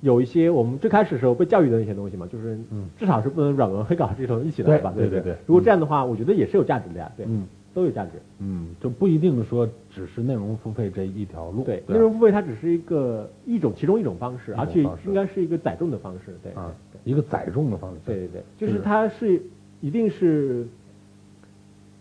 [0.00, 2.88] 有一些我们最开始的时候被教育的那些东西嘛，就是嗯。
[2.98, 5.08] 至少是不能软文黑稿这种一起来吧，不对？
[5.08, 5.36] 对对对。
[5.46, 7.46] 如果这样的话，我觉得也是有价值的呀，对，嗯。
[7.72, 8.12] 都有价值。
[8.38, 11.62] 嗯，就不一定说只是内容付费这一条路。
[11.62, 11.92] 对，吧？
[11.92, 17.98] 内容付费它只是一个一种其中一种方式，而且应该是一个载重的方式，对，啊，一个载重的方式。
[18.06, 19.42] 对对对，就是它是
[19.82, 20.66] 一定是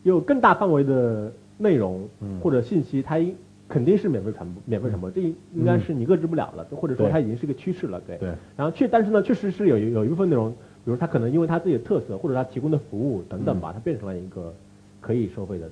[0.10, 2.40] 有更大范围的内容嗯。
[2.40, 3.36] 或者信息，它应
[3.68, 8.18] 肯定是免费传播，免费传播，这应该是你遏制不了了，或者说它已经是个趋势了，对。
[8.18, 8.30] 对。
[8.56, 10.52] 然后确，但是呢，确实是有有一部分内容，
[10.84, 14.54] 比如它可能因为它自己的特色或者它提供的服务等等吧，它变成了一个
[15.02, 15.68] 可以收费的，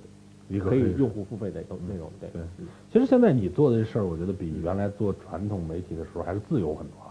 [0.50, 2.30] 可一个可以以用户付费的一种内容，对。
[2.92, 7.10] 其实现在你做的这事儿，我觉得比原来做传统媒体的时候还是自由很多了。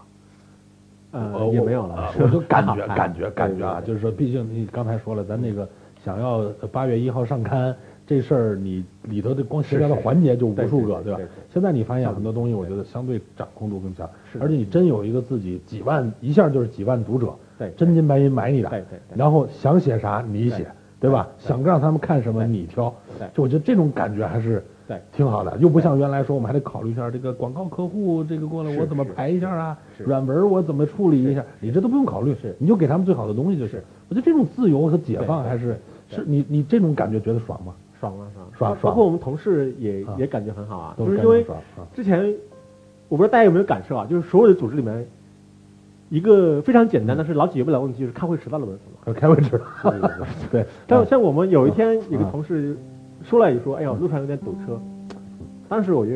[1.11, 2.11] 呃，也没有了。
[2.19, 5.69] 我就感觉 感觉感觉啊，就是说，毕竟你刚才说了，咱那个
[6.03, 11.25] 想要八月一号上刊这事儿，你里头的光协调的环节就无数个，对对对对。
[11.25, 11.27] 对？
[11.53, 19.17] 现在你发现很多东西，我觉得相对掌控度更强是，而且你真有一个自己几万一下就是几万读者，对真金白银买你的，对对对。
[19.17, 20.67] 然后想写啥你写，
[20.99, 21.29] 对吧？
[21.39, 24.97] 想让他们看什么你挑对，就我觉得这种感觉还是对。
[25.13, 33.81] 挺好的，又不像原来说我们还得考虑一下这个广告客户这个过来我怎么排一下啊，软文我怎么处理一下，你这都不用考虑，你就给他们最好的东西就是。
[34.09, 35.77] 我觉得这种自由和解放还是对
[36.13, 37.73] 是你你这种感觉觉得爽吗？
[37.99, 38.51] 爽啊爽啊。
[38.57, 40.15] 爽爽包括我们同事也啊。
[40.17, 41.45] 也感觉很好啊，就是因为
[41.93, 42.33] 之前
[43.09, 45.05] 我不知道大家有没有感受啊，就是所有的组织里面，
[46.09, 49.93] 一个非常简单但是老解决不了问题，就是开会迟到的问题开会迟到，
[50.51, 52.29] 对， 像像我们有一天有个啊。
[52.31, 52.77] 同事
[53.23, 54.79] 说了一说，哎呀，路上有点堵车。
[55.69, 56.11] 当时我就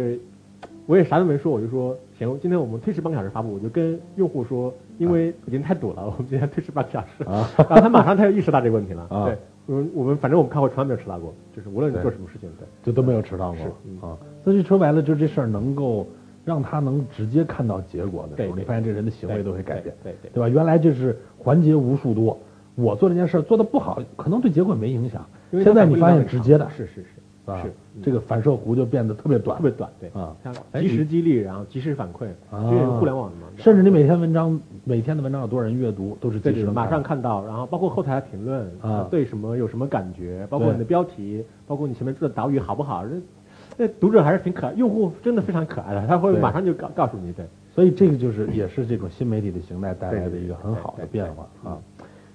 [0.85, 7.23] 我也啥都没说，我就说行，今天我们推迟半个小时发布，我就跟用户说，因为已经太堵了，我们今天推迟半个小时。
[7.23, 7.49] 啊。
[7.57, 9.07] 然后他马上他就意识到这个问题了。
[9.09, 9.25] 啊。
[9.25, 12.67] 对，我们我们反正我们开会从来没有迟到过，就是无论你做什么事情，对。
[12.81, 14.17] 就都没有迟到过嗯啊。
[14.43, 16.07] 所以说白了，就这事儿能够
[16.43, 20.49] 让他能直接看到结果的时候，你发现这人的行为都会改变，对对对对吧？
[20.49, 22.39] 原来就是环节无数多，
[22.75, 25.23] 我做这件事儿做的不好，可能对结果没影响。
[25.51, 30.09] 现在你发现直接的，是是是是吧是这个反射弧就变得特别短，特别短，对。
[30.09, 30.35] 啊。
[30.79, 32.63] 及时激励，然后及时反馈，啊。
[32.65, 39.07] 因为互联网的嘛，甚至你每天文章每天的文章有多少人阅读，都是及时的马上看到，然后包括后台评论啊。
[39.09, 43.15] 对什么有什么感觉，包括你的标题，包括你前面做的导语好不好，这
[43.77, 51.77] 这读者还是挺可爱，用户真的非常可爱的，他会马上就告告诉你，对，所以这个就是也是这种新媒体的形态带来的一个很好的变化啊。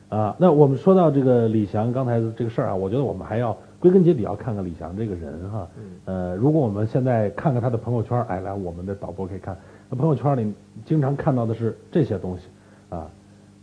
[0.08, 0.36] 啊。
[0.38, 5.66] 那我们说到这个李翔刚才这个事儿啊，我觉得我们还要归根结底要看看李翔这个人哈。
[6.04, 9.56] 呃，如果我们现在看看他的朋友圈，哎，来我们的导播可以看，
[9.90, 12.44] 那朋友圈里经常看到的是这些东西
[12.90, 13.08] 啊。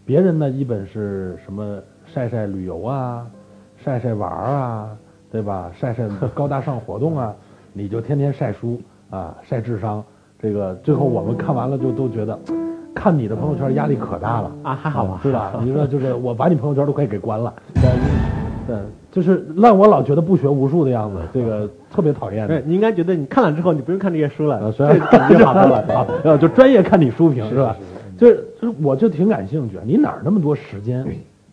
[0.05, 3.25] 别人呢，一本是什么晒晒旅游啊，
[3.77, 4.97] 晒晒玩儿啊，
[5.31, 5.71] 对吧？
[5.73, 6.05] 晒晒
[6.35, 7.33] 高大上活动啊，
[7.71, 10.03] 你就天天晒书啊，晒智商。
[10.37, 12.37] 这个最后我们看完了就都觉得，
[12.93, 15.53] 看你的朋友圈压力可大了啊还好吧是吧？
[15.63, 17.53] 你说就是我把你朋友圈都快给关了，
[18.69, 18.77] 对，
[19.11, 22.63] 就是让我老觉得不学无术的样子，这个特别讨厌的对。
[22.67, 27.75] 你应该觉得你看了之后，你不用看这些书了呃，，虽这然感觉好多了，啊，呃就专业看你书评是吧？
[28.17, 31.03] 就是就是，我就挺感兴趣，你哪儿那么多时间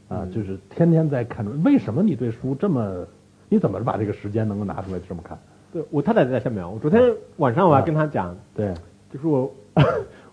[0.08, 0.26] 啊？
[0.34, 3.06] 就是天天在看，为什么你对书这么？
[3.48, 5.38] 你怎么把这个时间能够拿出来这么看？
[5.72, 7.00] 对我太太在下面，我昨天
[7.36, 8.74] 晚上我还跟她讲，对，
[9.12, 9.50] 就是我，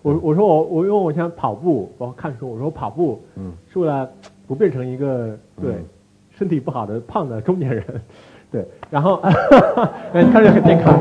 [0.02, 4.10] 我我说我我因为我想跑步，包括看书，我说跑步，嗯，是为了
[4.48, 5.86] 不变成一个对、嗯
[6.44, 7.84] 身体不好的胖的中年人，
[8.52, 9.16] 对，然后
[10.12, 10.94] 哎看着很健康，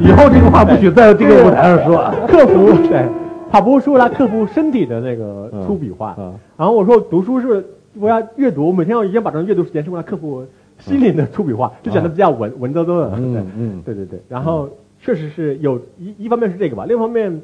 [0.00, 2.12] 以后这个话不许在这个舞台上说。
[2.26, 3.06] 克服对
[3.48, 10.44] 跑步是为了克服身体的那个粗鄙化，嗯然后我说读书是我要阅读，每天要一天保证阅读时间是为了克服
[10.80, 13.12] 心灵的粗鄙化，就显得比较文文绉绉的。
[13.16, 14.68] 嗯对嗯对对对，然后
[15.00, 17.40] 确实是有一一方面是这个吧，另一方面。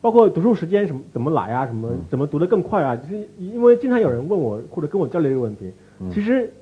[0.00, 2.94] 包括读书时间什么怎么来啊，什么怎么读得更快啊？
[2.94, 5.72] 就是因为经常有人问我或者跟我交流这个问题，
[6.12, 6.52] 其实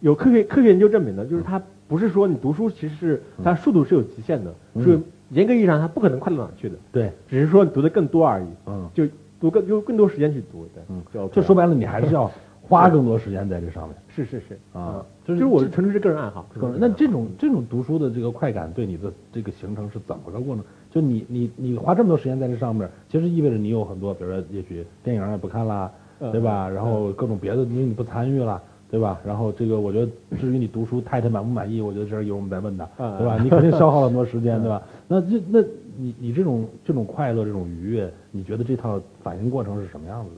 [0.00, 4.98] 有科学科学研究证明的，就是它不是说你读书其实是它速度是有极限的，是
[5.30, 9.04] 严格意义上它不可能快到哪去的，对，只是说你读的更多而已，嗯，就
[9.40, 13.96] 读更用更多时间去读，对，嗯就说白了，你还是要花更多时间在这上面。
[14.08, 14.54] 是是是。
[14.72, 14.96] 啊。
[14.96, 15.04] 嗯。
[15.24, 20.64] 就就是是我纯粹是个人爱好，那这种这种读书的这个快感对你的这个形成是怎么个过程？
[20.90, 26.30] 就你你你花这么多时间在这上面，其实意味着你有很多，比如说也许电影也不看了，嗯。
[26.32, 26.68] 对吧？
[26.68, 28.60] 然后各种别的因为你不参与了。
[28.92, 29.18] 对吧？
[29.24, 33.38] 然后这个，我觉得至于你读书太太满不满意，我觉得这是一会儿我们再问他，嗯对吧？
[33.42, 34.82] 你肯定消耗了很多时间，对吧？
[35.08, 35.60] 那这那
[35.96, 40.36] 你你这种这种快乐，这种愉悦，你觉得这套反应过程是什么样子的？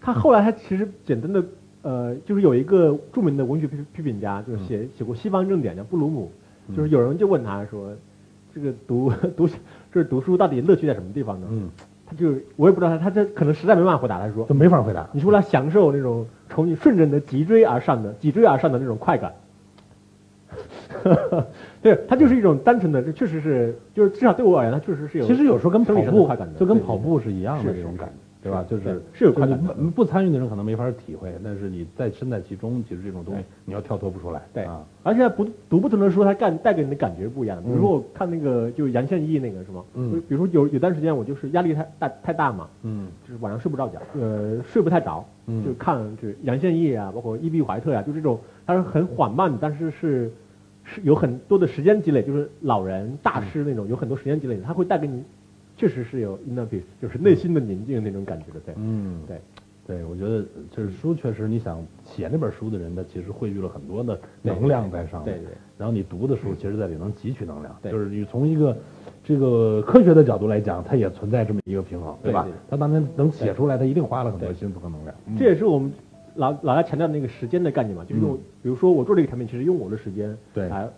[0.00, 1.44] 他后来他其实简单的
[1.82, 6.32] 呃，就是有一个著名的文学批批评家，就是写写过《西方正典》叫布鲁姆，
[6.76, 7.92] 就是有人就问他说，
[8.52, 9.54] 这个读 读就
[9.92, 11.46] 是读书到底乐趣在什么地方呢？
[11.50, 11.70] 嗯，
[12.06, 15.08] 他就我也不知道他他这可能实在没办法回答，他说就没法回答。
[15.12, 19.32] 你是为了享受那种从你顺着你的脊椎而上的脊椎而上的那种快感。
[21.80, 25.26] 对，它就是一种单纯的，这确实是，就是至少对我而言，它确实是有。
[25.26, 28.64] 其实有时候跟跑步就跟跑步是一样的是这种感觉，对吧？
[28.68, 34.42] 就是是有快感的你不不参与的人可能没法体会，但是你在身在其中，其实这种东西你要跳脱不出来。
[34.52, 37.62] 对啊，而且不读不同的书，它感带给你的感觉不一样。
[37.62, 50.32] 比如说我看那个就杨宪益那个什么，嗯比如说有有段时间我就是压力太大太大嘛，嗯就是晚上睡不着觉，呃，睡不太着，嗯就看就是杨宪益啊，包括伊壁怀特啊，就这种，它是很缓慢，但是是
[50.82, 55.22] 是有很多的时间积累，就是老人大师那种，有很多时间积累，他会带给你，
[55.82, 59.40] 确实是有 inner peace，就是内心的宁静那种感觉的，对，嗯，对，
[59.84, 65.34] 对，我觉得就是书确实，你想写那本书的人，他其实汇聚了很多的能量在上面。
[65.34, 67.76] 对对对然后你读的书，其实在里能汲取能量。
[67.82, 68.76] 对就是你从一个
[69.24, 72.52] 这个科学的角度来讲，它也存在这么一个平衡，吧对对对？
[72.70, 75.12] 他当年能写出来，他一定花了很多心思和能量。
[75.26, 75.92] 嗯这也是我们
[76.36, 80.88] 老老来强调的那个时间的概念嘛，就是用，比如说我做这个产品，其实用我的时间对来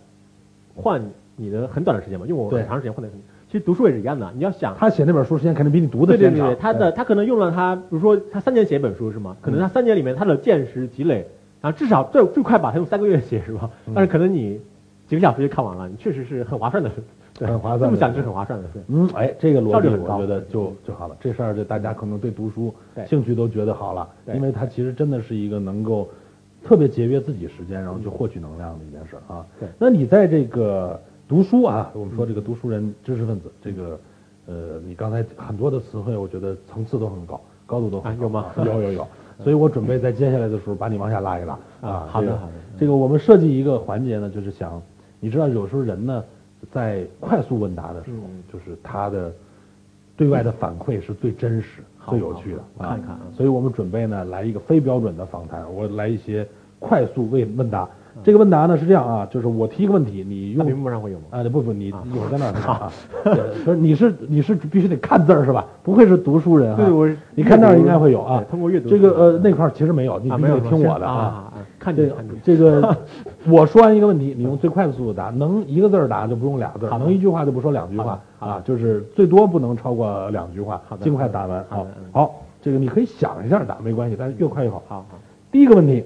[0.75, 1.01] 换
[1.35, 3.19] 你的很短的时间嘛，用我很长时间换的很。
[3.55, 6.47] 其实读书也是一样的，你要想，他写那本书时间肯定比你读的时间长。
[6.47, 9.37] 对对对，他的他可能用了他，比如说他三年写一本书是吗？
[9.39, 11.25] 可能他三年里面他的见识积累，
[11.61, 13.69] 然后至少最最快吧，他用三个月写是吧？
[13.93, 14.59] 但是可能你
[15.07, 16.91] 几个小时就看完了，你确实是很划算的，
[17.39, 18.81] 对，很划算的这么想是很划算的，对。
[18.89, 21.15] 嗯，哎，这个逻辑我觉得就就好了。
[21.21, 22.75] 这事儿就大家可能对读书
[23.07, 26.09] 兴趣都觉得好了，对因为它其实真的是一个能够
[26.61, 29.45] 特别节约自己时间，然后去获取能量的一件事儿啊。
[29.61, 33.99] 对那你在这个读书啊，我们说这个读书人、知识分子，这个
[34.45, 39.07] 呃，你刚才很多的词汇，我觉得层次都很高，高度都很有吗有有有。
[39.43, 44.81] 所以我准备在接下来的时候把你往下拉一拉啊好的好的这个我们设计一个环节呢，就是想，
[45.19, 46.23] 你知道有时候人呢，
[46.71, 49.33] 在快速问答的时候，嗯就是他的
[50.15, 52.99] 对外的反馈是最真实、最有趣的啊。
[53.35, 57.89] 所以我们准备呢来一个非标准的访谈，我来一些快速问问答。
[58.23, 61.25] 这个问答呢是这样啊，就是我提一个问题，你用屏幕上会有吗？
[61.31, 62.91] 啊，不不，你一会儿在那儿看啊。
[63.23, 65.65] 对说你是你是必须得看字儿是吧？
[65.83, 66.77] 不会是读书人啊？
[66.77, 68.43] 对我你看那儿应该会有啊。
[68.49, 72.95] 通过阅读这个呃那块儿其实没有，你啊，必须没有得听我的啊啊，看这个这个，
[73.47, 84.81] 我说完一个问题，你用最快的速度答，能一个字儿答就不用俩字儿，能一句话就不说两句话啊，就是最多不能超过两句话尽快答完啊好这个你可以想一下答没关系，但是越快越好。
[84.87, 85.05] 好好。
[85.51, 86.03] 第一个问题，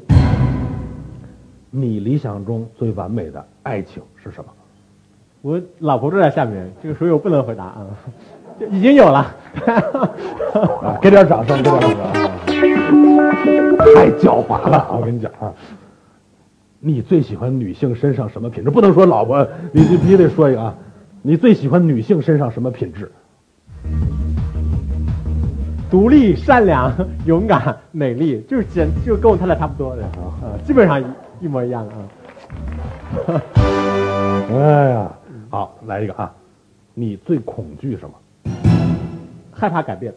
[1.72, 4.50] 你理想中最完美的爱情是什么？
[5.42, 7.88] 我老婆住在下面，这个所以我不能回答啊，
[8.72, 9.20] 已经有了。
[10.82, 12.12] 啊，给点掌声，给点掌声啊！
[13.96, 15.54] 太狡猾了，我跟你讲啊。
[16.82, 18.70] 你最喜欢女性身上什么品质？
[18.70, 20.76] 不能说老婆，你你必须得说一个啊。
[21.22, 23.12] 你最喜欢女性身上什么品质？
[25.90, 26.94] 独立、善良、
[27.26, 30.04] 勇敢、美丽，就是简就跟我太太差不多的，
[30.42, 31.02] 呃，基本上
[31.40, 32.10] 一一模一样的啊。
[34.52, 35.12] 哎呀，
[35.50, 36.34] 好，来一个啊。
[36.94, 38.16] 你最恐惧什么？
[39.52, 40.14] 害怕改变，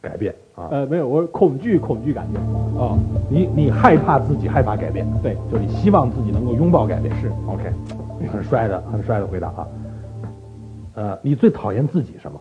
[0.00, 0.68] 改变啊。
[0.70, 2.42] 呃，没有，我恐惧恐惧改变，
[2.76, 2.98] 哦，
[3.30, 7.14] 你你害怕自己害怕改变，对就是你希望自己能够拥抱改变。
[7.20, 7.72] 是，OK，
[8.32, 9.66] 很帅的，很帅的回答啊。
[10.94, 12.40] 呃，你最讨厌自己什么？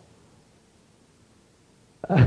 [2.07, 2.17] 呃，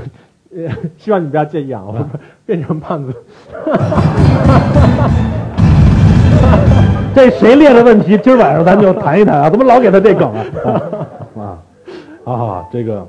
[0.96, 2.08] 希望你不要介意啊，我
[2.46, 3.12] 变成胖子。
[7.14, 8.18] 这谁列的问题？
[8.18, 9.48] 今儿晚上咱就谈一谈啊！
[9.50, 10.44] 怎么老给他这梗啊？
[11.36, 11.62] 啊
[12.26, 12.32] 啊！
[12.32, 13.06] 啊，这个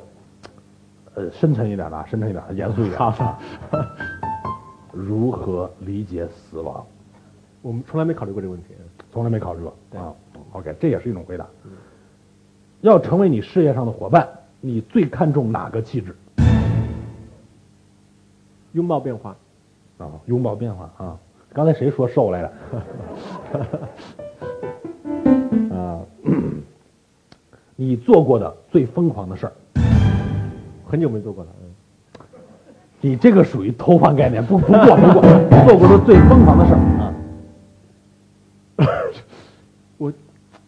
[1.16, 3.38] 呃深沉一点的啊，深沉一点，严肃一点的。
[4.92, 6.86] 如何理解死亡？
[7.64, 8.76] 我们从来没考虑过这个问题。
[9.12, 10.14] 从来没考虑过对啊。
[10.52, 11.46] OK，这也是一种回答。
[12.82, 14.28] 要成为你事业上的伙伴，
[14.62, 16.16] 你最看重哪个气质？
[18.74, 19.36] 拥抱变化，
[19.98, 21.18] 啊，拥抱变化啊！
[21.56, 22.52] 刚才谁说瘦来着？
[25.74, 26.02] 啊，
[27.78, 29.54] 你做过的最疯狂的事儿，
[30.86, 31.50] 很久没做过了。
[31.62, 31.66] 嗯
[33.02, 35.22] 你这个属于偷换概念，不不过不过，
[35.68, 37.14] 做过的最疯狂的事儿啊，
[40.00, 40.12] 我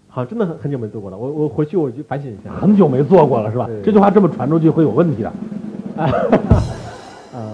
[0.08, 1.18] 好像真的很很久没做过了。
[1.18, 2.52] 我我回去我就反省一下。
[2.54, 3.82] 很久没做过了是吧对？
[3.82, 5.30] 这句话这么传出去会有问题的。
[5.98, 6.06] 啊
[7.34, 7.52] 呃，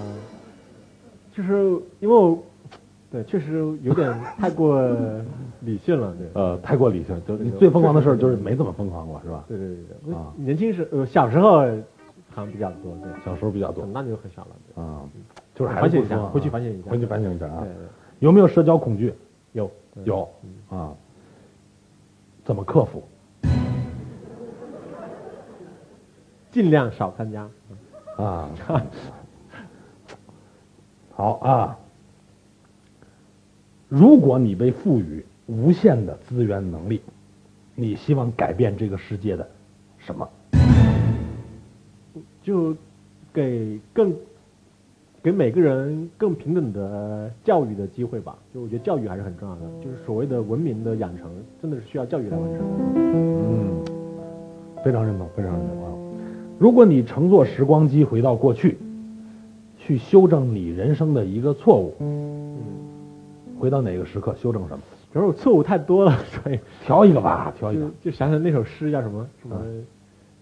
[1.34, 1.53] 就是
[2.01, 2.38] 因为我
[3.14, 4.82] 对确实有点太过
[5.61, 6.28] 理性了，对。
[6.34, 9.45] 呃，太过理性，就你最疯狂的事儿就是没怎么疯狂过是吧？
[9.47, 11.59] 对对对对，啊年轻时呃小时候
[12.32, 14.84] 好像比较多，对，小时候比较多那就很少了，对。
[14.84, 15.01] 啊，
[15.53, 17.64] 就是还反省一下回去反省一下回去反省一下啊
[18.18, 19.14] 有没有社交恐惧？
[19.51, 19.70] 有
[20.05, 20.28] 有
[20.72, 20.91] 啊，
[22.43, 23.03] 怎么克服？
[26.49, 27.47] 尽量少参加。
[28.18, 28.49] 啊，
[31.14, 31.78] 好啊。
[33.95, 36.99] 如果你被赋予无限的资源能力，
[37.75, 39.47] 你希望改变这个世界的
[39.99, 40.27] 什么？
[42.41, 42.75] 就
[43.31, 44.11] 给更
[45.21, 48.35] 给每个人更平等的教育的机会吧。
[48.51, 51.29] 就我觉得教育还是很重要的，就是所谓的文明的养成，
[51.61, 52.65] 真的是需要教育来完成的。
[52.95, 53.85] 嗯，
[54.83, 55.91] 非常认同，非常认同啊！
[56.57, 58.79] 如果你乘坐时光机回到过去，
[59.77, 62.57] 去修正你人生的一个错误，嗯，
[63.64, 64.80] 回到哪个时刻修正什么？
[65.14, 66.11] 主要我错误太多了，
[66.43, 68.11] 所以 调一个吧，调一个就。
[68.11, 69.55] 就想想那首诗叫什么什么。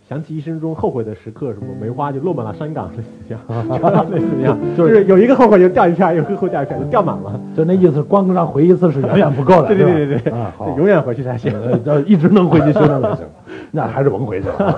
[0.10, 7.40] 想起一生中后悔的时刻，什么梅花就落满了山岗， 类似这样，类似这样，就就是是有一个后悔就掉一片，有一个后悔掉一片，就掉满了。
[7.56, 11.54] 就那意思，光让回一次是远远不够的，对对对对对，啊，好，永远回去才行。
[11.62, 13.26] 呃，要一直能回去修正才行，
[13.70, 14.76] 那还是甭回去了。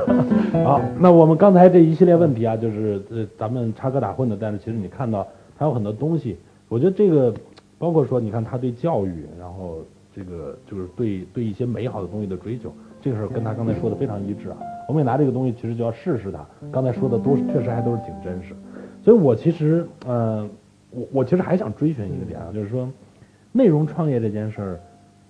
[0.66, 5.26] 好，那我们刚才这一系列问题啊，就是呃，咱们插科打诨的，但是其实你看到
[5.58, 6.38] 还有很多东西，
[6.68, 7.34] 我觉得这个
[7.78, 9.80] 包括说，你看他对教育，然后
[10.15, 14.57] 这个就是对对一些美好的东西的追求，这个事儿跟他刚才说的非常一致啊。
[14.88, 16.45] 我们也拿这个东西，其实就要试试他。
[16.71, 18.53] 刚才说的都是确实还都是挺真实，
[19.03, 20.47] 所以我其实呃，
[20.91, 22.89] 我我其实还想追寻一个点啊，就是说
[23.51, 24.80] 内容创业这件事儿。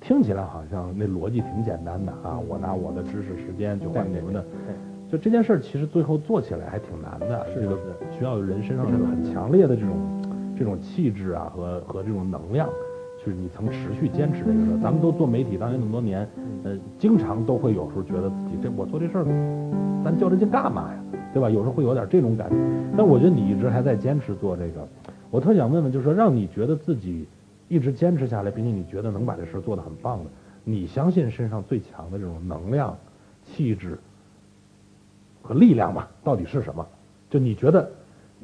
[0.05, 4.43] 听起来好像那逻辑挺简单的啊，我拿我的知识时间去换你们的，
[5.09, 9.91] 就这件事儿其实最后做起来还挺难的，是这个是需要人身上有很强烈的这种
[10.57, 12.67] 这种气质啊和和这种能量，
[13.19, 14.79] 就是你曾持续坚持这个事儿。
[14.81, 16.27] 咱们都做媒体当年那么多年，
[16.63, 19.25] 呃，经常都会有时候觉得自己这我做这事儿，
[20.03, 20.99] 咱较这劲干嘛呀？
[21.33, 21.49] 对吧？
[21.49, 22.55] 有时候会有点这种感觉。
[22.95, 24.87] 但我觉得你一直还在坚持做这个，
[25.31, 27.25] 我特想问问，就是说让你觉得自己
[27.67, 30.29] 一直坚持下来，并且你觉得能把这事儿做得很棒的，
[30.63, 32.95] 你相信身上最强的这种能量、
[33.43, 33.97] 气质
[35.41, 36.85] 和力量吧，到底是什么？
[37.31, 37.89] 就你觉得，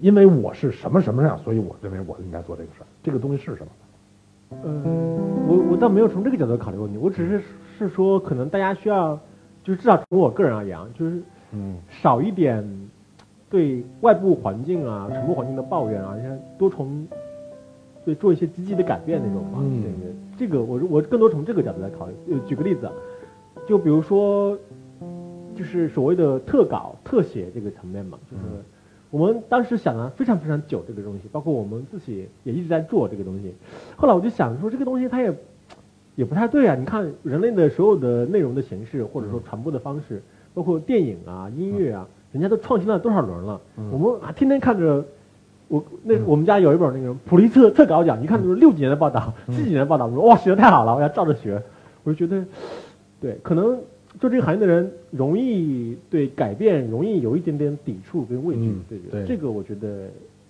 [0.02, 2.88] 因为我是什么什么样，所以我认为我应该做这个事儿。
[3.04, 3.68] 这个东西是什么？
[4.64, 4.84] 嗯，
[5.47, 7.41] 我我倒没有从这个角度考虑问题，我只是
[7.78, 9.16] 是说，可能大家需要，
[9.64, 11.22] 就是至少从我个人而言啊，就是
[11.52, 12.68] 嗯少一点
[13.50, 17.08] 对外部环境啊、沉默环境的抱怨啊，像多从
[18.04, 19.60] 对做一些积极的改变那种嘛。
[19.62, 22.14] 嗯对对，这个我我更多从这个角度来考虑。
[22.32, 22.93] 呃，举个例子啊，
[23.68, 24.58] 就比如说，
[25.56, 28.64] 就是所谓的特稿、特写这个层面嘛，就是嗯
[29.12, 33.53] 我们当时想了非常非常久这个东西，包括我们自己也一直在做这个东西。
[33.95, 35.34] 后来我就想说，这个东西它也
[36.16, 36.76] 也不太对啊。
[36.76, 40.22] 你看人类的所有的内容的形式，或者说传播的方式，
[40.53, 43.60] 包括电影啊、音乐啊，人家都创新了多少轮了？
[43.91, 45.05] 我们还天天看着。
[45.68, 51.62] 我那我们家有一本那个普利策特稿奖，一看就是六几年的报道、七几年的报道，我说哇写的太好了，我要照着学。
[52.03, 52.43] 我就觉得，
[53.22, 53.80] 对，可能
[54.20, 60.10] 做这个行业的人容易对改变容易有一点点抵触跟畏惧，嗯对对这个我觉得，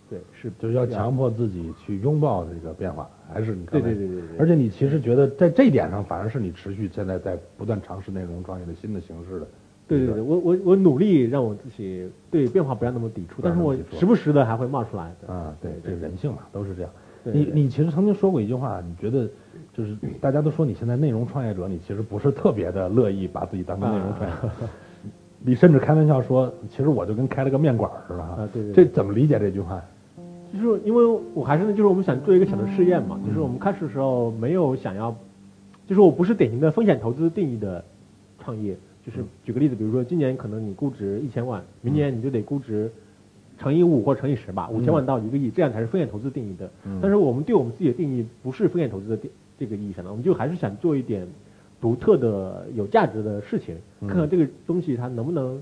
[0.09, 9.47] 对是就是要强迫自己去拥抱这个变化，还是你刚对才对对对对，而且你其实觉得在这一点上，反而是你持续现在在不断尝试内容创业的新的形式的。
[9.87, 15.33] 对对对，我我我努力让我自己对变化不要那么抵触，但是我时不时的还会冒出来的。
[15.33, 16.91] 啊，对，这人性嘛，都是这样。
[17.23, 19.27] 对对你你其实曾经说过一句话，你觉得
[19.73, 24.49] 就是大家都说你现在内容创业者，你其实不是特别的乐意把自己当成内容创业者。
[25.41, 28.41] 你甚至开玩笑说，其实我就跟开了个面馆儿似的哈。
[28.41, 29.81] 啊对对这怎么理解这句话？
[30.51, 35.15] 就是因为我还是就是我们想做一个小的试验嘛，就是我们开始的时候没有想要，
[35.87, 37.85] 就是我不是典型的风险投资定义的
[38.39, 42.91] 创业，就是举个例子，比如说今年可能你估值一千万，明年你就得估值
[43.59, 46.69] 乘以五或者乘以十吧，五千万到一个亿，这样才是风险投资定义的。
[47.01, 49.29] 但是我们对我们自己的定义不是风险投资的定
[49.59, 51.27] 这个意义上的，我们就还是想做一点
[51.81, 53.75] 独特的、有价值的事情，
[54.07, 55.61] 看看这个东西它能不能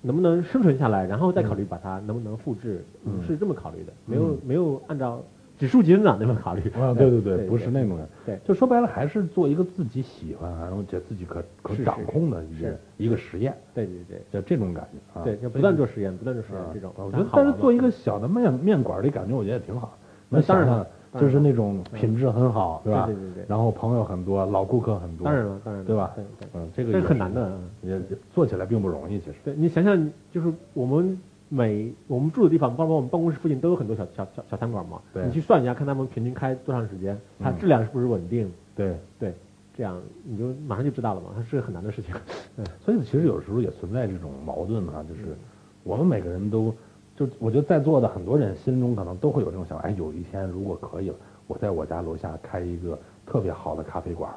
[0.00, 2.82] 能不能生存下来，然后再考虑把它能不能复制，
[3.26, 5.22] 是这么考虑的，没有没有按照
[5.60, 6.62] 指数级增长那么考虑。
[6.70, 8.08] 啊，对对对对，不是那种人。
[8.24, 15.22] 对就说白了，还是做一个自己喜欢，然后且自己可可掌控的一个是一个实验，对对对就这种感觉啊。
[15.22, 16.90] 对，就不断做实验，不断做实验啊这种。
[16.96, 19.96] 我觉得但是做一个小的面面馆的感觉，我觉得也挺好。
[20.30, 20.86] 那当然了
[21.18, 23.04] 就是那种品质很好，对吧？
[23.04, 25.24] 对对对对然后朋友很多，老顾客很多。
[25.24, 26.14] 当然了，当然了，对吧？
[26.54, 29.34] 嗯，这个这也很难的，也也做起来并不容易，其实。
[29.44, 31.20] 对你想想，就是我们
[31.52, 35.02] 每我们住的地方，包括我们办公室附近都有很多小小小小餐馆嘛。
[35.12, 38.50] 对你去算一下，看他们平均开多长时间，它嗯质量是不是稳定？
[38.74, 39.34] 对，对，
[39.76, 41.30] 这样你就马上就知道了嘛。
[41.36, 42.14] 它是很难的事情。
[42.56, 45.36] 对， 所以其实有时候也存在这种矛盾哈、就是
[45.82, 46.72] 我们每个人都，
[47.16, 51.16] 就我觉得在座的很多人心中可能都会有这种想法，哎，有一天如果可以了，
[51.48, 54.32] 我在我家楼下开一个特别好的咖啡馆，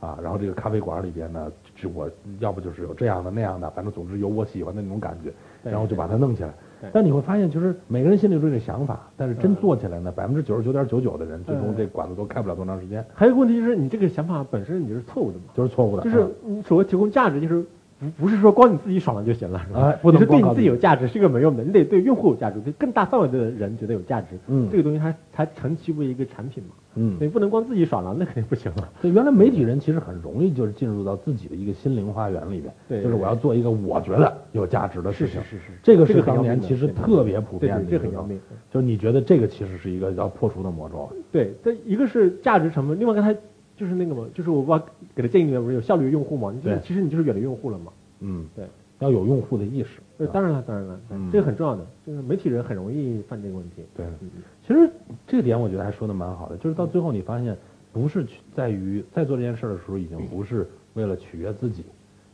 [0.00, 5.34] 啊，然后这个咖啡馆里边呢，就我要不就是有这样的那样的，反正总之有我喜欢的那种感觉，对
[5.64, 6.52] 然后就把它弄起来。
[6.92, 15.44] 但你会发现，其实每个人心里都有这个想法，但是真做起来呢，百分之九十九点九九的人，最终嗯这馆子都开不了多长时间，还有一个问题就是，你这个想法本身你是错误的嘛。
[15.54, 16.02] 就是错误的。
[16.02, 17.64] 就是啊你所谓提供价值，就是
[18.02, 19.80] 不不是说光你自己爽了就行了，是吧？
[19.80, 24.38] 哎不能你是对你自己有价值是个没用的，你得对用户有价值，对更大范围的人觉得有价值。
[24.48, 26.70] 嗯这个东西它才成其为一个产品嘛。
[26.94, 28.86] 嗯你不能光自己爽了，那肯定不行了。
[29.00, 43.34] 对，原来媒体人其实很容易就是进入到自己的一个心灵花园里边，对就是我要做一个我觉得有价值的事情，是是是是这个是当年其实特别普遍的一个很要命态，就是你觉得这个其实是一个要破除的魔咒，对，这一个是价值成分，另外刚才
[43.76, 46.52] 就是那个嘛，就是我不知道给的建议里面不是有效率用户嘛？
[46.54, 47.92] 你就是其实你就是远离用户了嘛。
[48.20, 48.66] 嗯，对，
[49.00, 53.82] 要有用户的意识，对，啊当然了，当然了，嗯这个很重要的，就是媒体人很容易犯这个问题。
[53.96, 54.30] 对嗯
[54.66, 54.88] 其实
[55.26, 57.56] 这点我觉得还说的蛮好的，就是到最后你发现，
[57.92, 61.84] 不是去在于在做这件事儿的时候，已经不是为了取悦自己，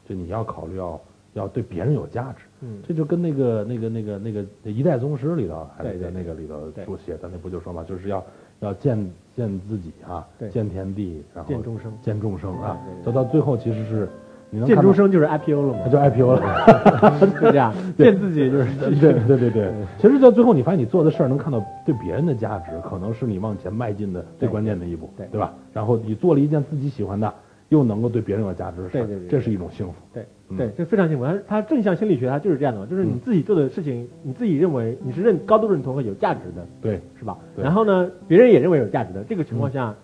[0.07, 1.01] 就你要考虑要
[1.33, 2.45] 要对别人有价值。
[2.61, 8.23] 嗯这就跟那个那个那个那个《一代宗师》里头，还在那个里头对书写的，那不就说嘛，就是要
[8.61, 8.99] 要见
[9.39, 11.93] 见自己啊，见天地，然后见众生。
[12.03, 14.09] 见众生啊走到最后其实是
[14.51, 15.79] 你能见众生就是 IPO 了嘛。
[15.85, 17.19] 他， 就 IPO 了。
[17.21, 18.67] 就这样， 见自己就是。
[19.01, 25.27] 对对对对，其实到最后你发现你做的事儿能看到对别人的价值，可能是你往前迈进的最关键的一步，对。
[25.29, 25.53] 对吧？
[25.73, 27.33] 然后你做了一件自己喜欢的，
[27.69, 29.95] 又能够对别人有价值对对对这是一种幸福。
[30.13, 31.25] 对嗯对，这非常幸福。
[31.25, 37.37] 它它正向心理学它就是这样的嘛，就是你自己做的事情，你自己认为你是认高度认同和有价值的，对，是吧？
[37.57, 39.95] 然后呢，别人也认为有价值的，这个情况下，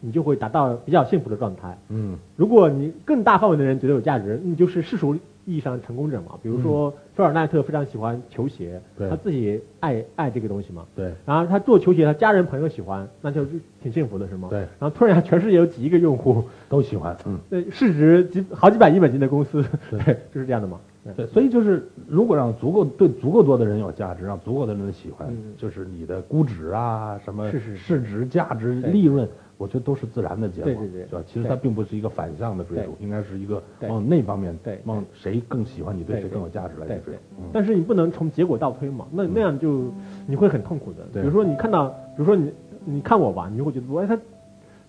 [0.00, 1.76] 你就会达到比较幸福的状态。
[1.90, 5.16] 嗯如果你更大范围的人觉得有价值，你就是世俗
[5.46, 6.38] 意义上的成功者嘛。
[6.42, 10.84] 比如说菲尔奈特非常喜欢球鞋，对他自己爱爱这个东西嘛。
[10.94, 13.46] 对然后他做球鞋，他家人朋友喜欢，那就
[13.82, 14.48] 挺幸福的，是吗？
[14.50, 17.38] 对然后突然全世界有几亿个用户， 都喜欢，嗯。
[17.48, 20.78] 对，市值几好几百亿美金的公司，对 对，就是这样的嘛。
[21.04, 29.28] 对对，所以就是如果让足够对足够多的人有价值，让足够的人喜欢，嗯就是你的估值啊，什么市值、价值、利润，
[29.58, 31.24] 我觉得都是自然的结果，对对对吧？
[31.26, 37.14] 其实它并不是一个反向的追逐，应该是一个往那方面，对往谁更喜欢你，对对谁更有价值来去追
[37.52, 39.84] 但是你不能从结果倒推嘛，那那样就
[40.26, 41.06] 你会很痛苦的。
[41.12, 42.52] 对比如说你看到，比如说你
[42.84, 44.18] 你看我吧，你就会觉得，哎，他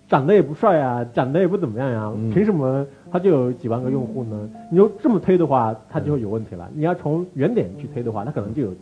[0.06, 4.50] 长得也不帅呀，长得也不怎么样呀，嗯凭什么他就有几万个用户呢？
[4.70, 6.68] 你就这么推的话，他就会有问题了。
[6.74, 8.74] 你要从原点去推的话，他可能就有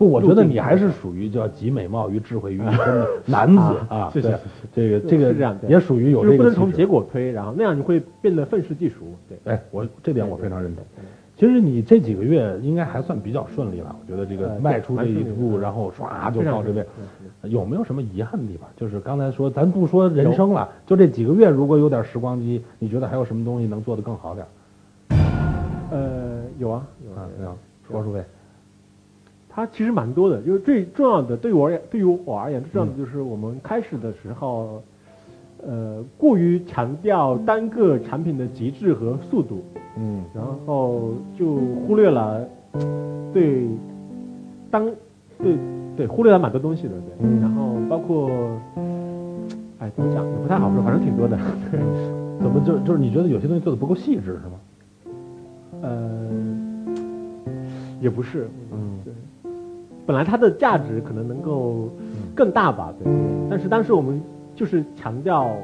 [0.00, 4.40] 不，我觉得你还是属于叫集美貌于智慧于一身的男子啊，对是是是
[4.72, 9.14] 这个这个是这样也属于有这个不能从结果推，然后那样你会变得愤世嫉俗。
[9.28, 10.82] 对，哎，我这点我非常认同
[11.36, 16.86] 其实你这几个月应该还算比较顺利了，我觉得这个呃迈出这一步，嗯然后唰就到这边，
[17.42, 18.66] 有没有什么遗憾的地方？
[18.78, 24.46] 就是刚才说，咱不说人生了，就这几个月，如果有点时光机，你觉得还有什么东西能做得更好点？
[25.90, 27.54] 呃，有啊，有啊啊，，这样
[27.86, 28.24] 说说呗。
[29.52, 34.80] 它其实蛮多的，就是最重要的，对于我而言，对于我而言，最重要的就是我们开始的时候，
[35.66, 39.64] 呃，过于强调单个产品的极致和速度，
[39.98, 40.22] 嗯。
[40.32, 42.46] 然后就忽略了
[43.34, 43.66] 对
[44.70, 44.86] 当
[45.42, 45.58] 对
[45.96, 47.40] 对忽略了蛮多东西的，对，嗯。
[47.40, 48.30] 然后包括，
[49.80, 51.36] 哎，怎么讲也不太好说，反正挺多的，
[51.70, 51.80] 对，
[52.40, 54.60] 怎么就就是你觉得有些东西做的不够细致是吗？
[55.82, 56.30] 呃，
[58.00, 58.98] 也不是，嗯。
[59.04, 59.12] 对，
[60.06, 61.88] 本来它的价值可能能够
[62.34, 63.12] 更大吧，对。
[63.48, 64.20] 但是当时我们
[64.54, 65.56] 就是强调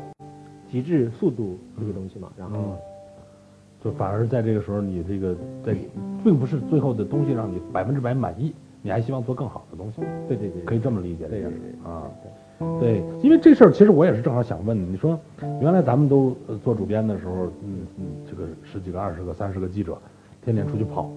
[0.71, 2.77] 极致速度这个东西嘛，然后嗯
[3.85, 5.35] 就反而在这个时候，你这个
[5.65, 5.75] 在，
[6.25, 10.03] 并不是最后的东西让你百分之百满意，你还希望做更好的东西。
[10.27, 11.27] 对对对，可以这么理解
[11.85, 12.03] 啊。
[12.81, 15.17] 对，因为这事儿其实我也是正好想问你，你说
[15.61, 19.97] 原来咱们都呃做主编的时候，嗯嗯，这个十几个、二十个、三十个记者，
[20.43, 21.09] 天天出去跑，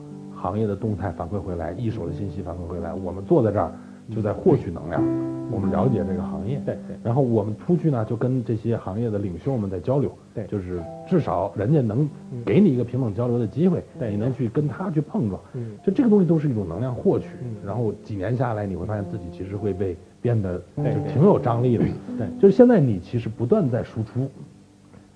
[0.42, 3.72] 行业的动态反馈回来，一手的信息反馈回来，我们坐在这儿
[4.16, 5.04] 就在获取能量，
[5.52, 10.48] 我们了解这个行业，对对然后我们出去呢就跟这些行业的领袖们在交流，对。
[10.48, 12.10] 就是至少人家能
[12.46, 15.72] 给你一个平等交流的机会，对你能去跟他去碰撞，嗯。
[15.86, 17.56] 就这个东西都是一种能量获取，嗯。
[17.66, 21.84] 然后几年下来，你会发现自己其实会被变得就挺有张力的。
[22.18, 24.28] 对就是现在你其实不断在输出，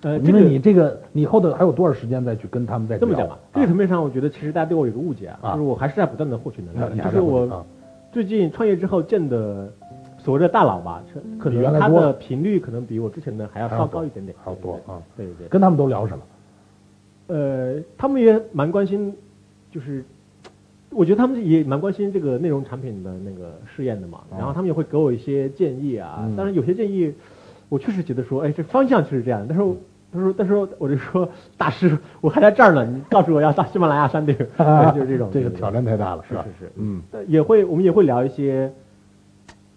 [0.04, 7.64] 呃，因为你这个你以后头还有多少时间再去跟他们再聊这么讲吧，这个啊层面上，我觉得其实大家对我有个误解啊，啊就是我还是在不断的获取能量，就是我
[8.12, 9.72] 最近创业之后见的
[10.18, 11.02] 所谓的大佬吧，
[11.38, 16.24] 可能他的频率可能比我之前的还要稍高一点点，还要多啊对对对，跟他们都聊什么？
[17.28, 19.14] 呃，他们也蛮关心，
[19.70, 20.04] 就是
[20.90, 26.18] 我觉得他们也蛮关心这个内容产品的那个试验的嘛，哦然后他们也会给我一些建议啊。
[26.22, 27.14] 嗯当然有些建议，
[27.70, 29.46] 我确实觉得说，哎，这方向就是这样。
[29.48, 29.74] 但是我
[30.14, 34.34] 他说，但是我就说，大师，我还在这儿呢，你告诉我要到喜马拉雅山顶，
[34.94, 36.24] 就是这种这个挑战太大了，吧？
[36.28, 38.72] 是是是，嗯，也会我们也会聊一些。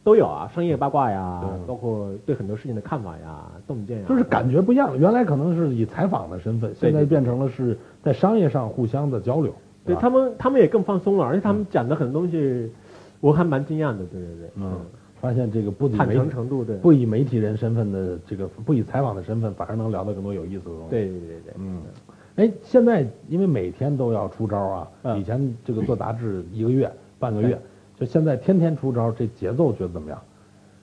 [0.04, 4.98] 都有啊，商业八卦呀，包括对很多事情的看法呀、洞见呀，就是感觉不一样。
[4.98, 9.54] 原来可能是以采访的身份，现在变成了是在商业上互相的交流。
[9.86, 12.72] 对他们，他们也更放松了，而且他们讲的很多东西，
[13.20, 13.98] 我还蛮惊讶的。
[14.06, 14.80] 对对对，嗯，
[15.20, 21.82] 发现这个不以坦媒诚程度，对，不以媒体人身份的这个不以采访的身份，反而能聊到更多有意思的东西。，对对对对，嗯，
[22.36, 25.20] 哎，现在因为每天都要出招啊，嗯。
[25.20, 27.60] 以前这个做杂志一个月、 半个月，
[28.00, 30.20] 就现在天天出招，这节奏觉得怎么样？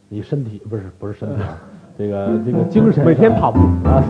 [0.09, 1.59] 你身体不是不是身体啊，
[1.97, 3.61] 这个这个精神每天跑步。
[3.89, 4.03] 啊，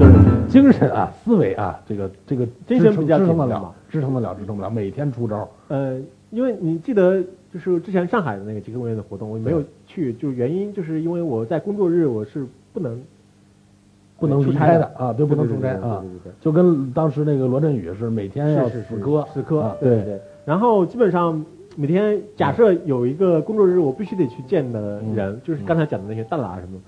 [0.00, 0.14] 就是
[0.48, 5.48] 精神啊、思维啊，这个这个精神比较支撑支撑得了，支撑得了，支撑不了，每天出招。
[5.68, 6.00] 呃，
[6.30, 7.22] 因为你记得
[7.52, 13.00] 就是之前上海的那个极客公园的活动，我没有去，就原因就是因为我在工作日我是不能
[14.18, 16.04] 不能出差的啊，对，不能出差啊
[16.40, 20.20] 就跟当时那个罗振宇是每天要是是是死磕死磕啊，对对对。
[20.44, 21.44] 然后基本上
[21.76, 26.78] 每天假设有一个工作日，我必须得去见的人，就是刚才讲的那些大佬啊什么，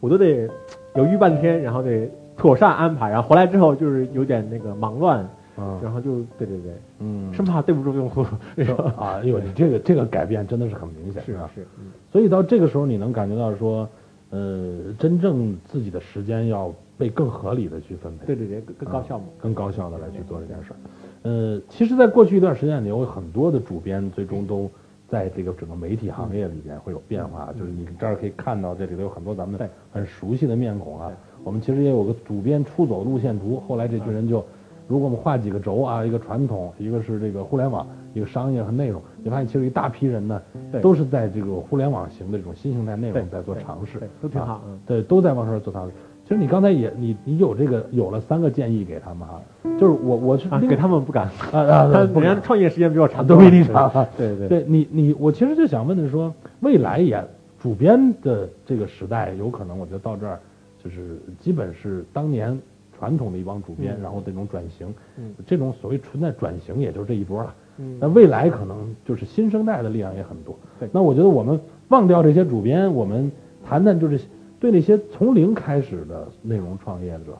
[0.00, 0.48] 我都得
[0.96, 8.22] 犹豫半天，然后得妥善安排，然后回来之后就是有点那个忙乱，嗯然后就对对对，嗯生怕对不住用户，
[8.96, 11.50] 啊，哎呦，你这个这个改变真的是很明显是啊。
[11.54, 11.66] 是
[12.10, 13.88] 所以到这个时候，你能感觉到说，
[14.30, 19.24] 呃，真正自己的时间要被更合理的去分配，对对对，更更高效嘛。
[19.38, 20.76] 更高效的来去做这件事儿。
[21.24, 24.70] 呃，其实，在过去一段时间里，有很多的主编最终都
[25.08, 27.52] 在这个整个媒体行业里边会有变化。
[27.58, 31.12] 就是你这儿可以看到，这里头有很多咱们对很熟悉的面孔啊。
[31.44, 34.44] 我们其实也有个主编出走路线图，后来这群人就，
[34.88, 40.80] 如果我们画几个轴啊，一个传统，一个是这个互联网，一个商业和内容，你发现其实一大批人呢，对。
[40.80, 45.92] 都是在这个互联网型的这种新形态内容在做尝试对，都挺好对，都在往上做尝试。
[46.24, 49.40] 其实你刚才也你你有这个有了三个建议给他们哈，
[49.78, 52.28] 就是我我是啊，给他们不敢，啊啊 他不敢。
[52.28, 54.06] 人家创业时间比我长都比你长啊。
[54.16, 54.48] 对对。
[54.48, 57.22] 对你你我其实就想问的是说，未来也
[57.58, 60.38] 主编的这个时代，有可能我觉得到这儿
[60.82, 62.58] 就是基本是当年
[63.02, 67.52] 传统的一帮主编，嗯然后这种转型，嗯这种所谓存在转型，也就是这一波了。
[67.78, 70.56] 嗯那未来可能就是新生代的力量也很多。
[70.78, 73.32] 对那我觉得我们忘掉这些主编，我们
[73.64, 74.20] 谈谈就是
[74.60, 77.36] 对那些从零开始的内容创业者，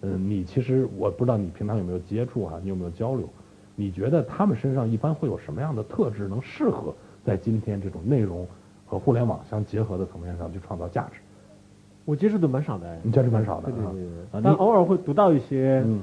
[0.00, 3.28] 嗯，你其实我不知道你平常有没有接触哈、你有没有交流？
[3.76, 8.46] 你觉得他们身上一般会有什么样的特质，能适合在今天这种内容
[8.86, 11.20] 和互联网相结合的层面上去创造价值？
[12.04, 14.22] 我接触的蛮少的，你接触蛮少的啊对对对对。
[14.32, 16.00] 啊你但偶尔会读到一些，嗯。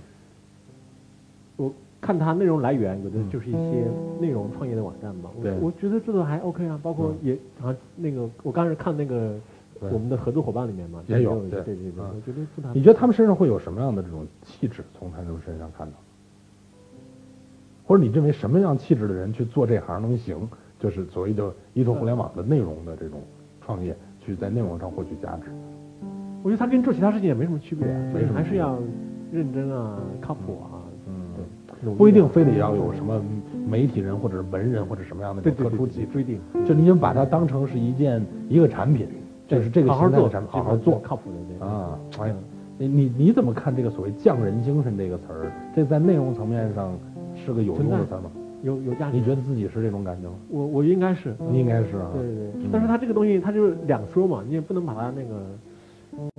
[1.58, 3.30] 我看它内容来源，有的嗯。
[3.30, 3.86] 就是一些
[4.20, 5.52] 内容创业的网站嘛，对。
[5.60, 7.28] 我我觉得这个还 OK 啊，包括嗯。
[7.28, 9.36] 也好像那个我刚才看那个
[9.82, 12.16] 我们的合作伙伴里面嘛，也有对对对对对，嗯。
[12.16, 14.84] 我觉得做的你觉得他们身上会有什么样的这种气质？
[14.98, 15.98] 从他们身上看到，
[17.86, 20.50] 或者你认为什么样气质的人去做这行能行？
[20.80, 23.20] 就是所谓的依托互联网的内容的这种
[23.60, 25.52] 创业，去在内容上获取价值。
[26.42, 28.78] 我觉得它跟做其他事情也没什么区别啊，没什么还是要
[29.32, 30.80] 认真啊，靠谱啊，
[31.98, 33.22] 不一定非得要有什么
[33.68, 39.08] 媒体人或者是文人或者什么样的特殊技不一定，就你就把它当成是一件一个产品，
[39.48, 42.00] 就是这个好好做形态的产品，好好做靠谱的对啊。
[42.20, 42.34] 哎，
[42.78, 45.52] 你你你怎么看这个所谓“匠人精神”这个词儿？
[45.76, 46.92] 这在内容层面上
[47.36, 48.32] 是个有用的词儿吗？
[48.64, 49.24] 有有价值你。
[49.24, 50.36] 觉得自己是这种感觉吗？
[50.50, 52.10] 我我应该是，你应该是啊。
[52.14, 55.46] 对对对嗯，但是它这个东西它就是两说嘛，你也不能把它那个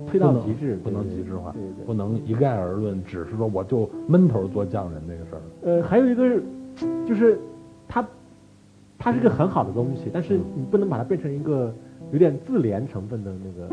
[0.07, 5.41] 推到极致，不能极致化对对，不能一概而论，只是说我就闷头做匠人这个事儿。
[5.63, 6.39] 呃，还有一个
[7.07, 7.39] 就是
[7.87, 8.05] 它
[8.97, 11.73] 它是个很好的东西，但是你不能把它变成一个
[12.11, 13.67] 有点自怜成分的那个，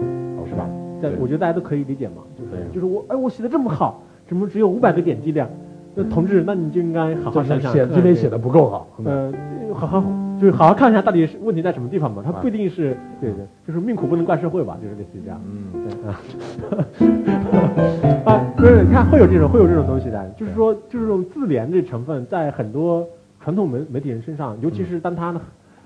[0.49, 0.69] 是吧？
[1.01, 5.49] 在我觉得大家都可以理解嘛，就是就是我哎我写的这么好，怎么只有五百个点击量？
[5.95, 8.87] 那同志，那你就应该好好想想看，对写的不够好。
[9.05, 9.33] 呃，
[9.75, 10.01] 好好
[10.41, 15.41] 就是好好看一下到底是问题在什么地方吧，它啊不一定是对对，就是命苦不能怪社会吧，就是类似于这样。
[15.47, 16.09] 嗯，对。
[18.24, 23.07] 啊，啊，不是，你看会有这种会有这种东西的，就是说就是这种自怜的成分在很多
[23.41, 25.41] 传统媒媒体人身上，尤其是当他的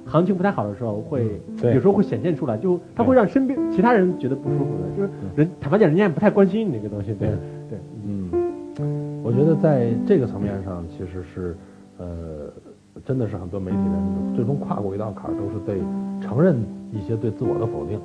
[0.05, 7.29] 行情不太好的时候，会有时候会显现出来，就他会让身边其他人觉得不舒服的，就是人坦白讲，人家也不太关心你这个东西，对。
[7.71, 8.31] 对，嗯，
[9.23, 11.57] 我觉得在这个层面上，其实是，
[11.97, 12.52] 呃，
[13.05, 15.81] 真的是很多媒体人最终跨过一道坎儿，都是对
[16.21, 16.57] 承认
[16.93, 18.01] 一些对自我的否定，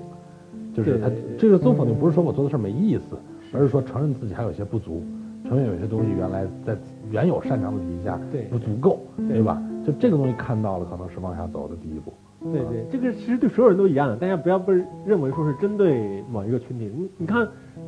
[0.73, 3.17] 就是他这个自我否定不是说我做的事儿没意思，
[3.53, 5.03] 而是说承认自己还有些不足，
[5.47, 6.75] 承认有些东西原来在
[7.11, 8.19] 原有擅长的体系下
[8.49, 9.27] 不足够，对。
[9.37, 9.61] 对吧？
[9.85, 12.11] 就这个东西看到了，可能是往下走的第一步。
[12.51, 14.73] 对对，这个其实对所有人都一样的，大家不要被
[15.05, 16.91] 认为说是针对某一个群体。
[16.93, 17.39] 你你看，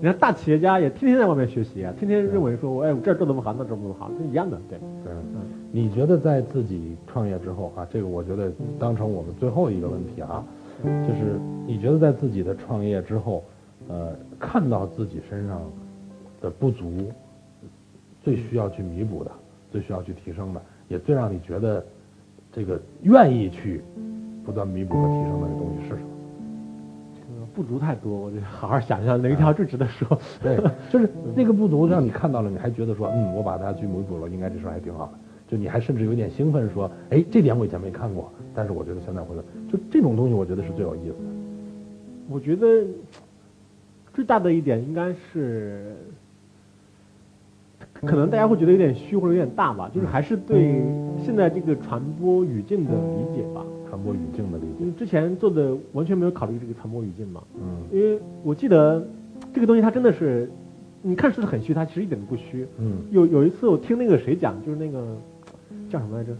[0.01, 4.79] 人家大企业家也天天在外面学习啊，天天认为说，哎，我这儿做这么好，那做这么好，是一样的，对。
[5.03, 5.11] 对，
[5.71, 10.43] 你觉得在自己创业之后啊，这个我觉得当成我们最后一个问题啊，
[10.83, 13.43] 就是你觉得在自己的创业之后，
[13.87, 15.61] 呃，看到自己身上
[16.41, 17.11] 的不足，
[18.23, 19.31] 最需要去弥补的，
[19.71, 21.85] 最需要去提升的，也最让你觉得
[22.51, 23.83] 这个愿意去
[24.43, 26.01] 不断弥补和提升的那个东西是什么？
[27.27, 30.17] 呃不足太多，我得好好想想哪一条最值得说。
[30.41, 30.57] 对，
[30.89, 35.11] 就是那个不足让你看到了，你还觉得说，嗯，我把它去弥补了，应该这事儿还挺好的。
[35.49, 39.43] 就你还甚至有点兴奋，说，哎，这点我以前没看过，但是我觉得现在会了。
[39.67, 41.15] 就这种东西，我觉得是最有意思的。
[42.29, 42.85] 我觉得
[44.13, 45.95] 最大的一点应该是，
[47.93, 50.83] 可能大家会觉得有点虚或者有点大吧，就是还是对
[51.25, 53.65] 现在这个传播语境的理解吧。
[53.89, 57.41] 传播语境的理解，因为之前做的完全没有考虑这个传播语境嘛。
[57.55, 59.03] 嗯因为我记得
[59.51, 60.47] 这个东西它真的是，
[61.01, 62.67] 你看似很虚，它其实一点都不虚。
[62.77, 65.17] 嗯有有一次我听那个谁讲，就是那个
[65.89, 66.31] 叫什么来着？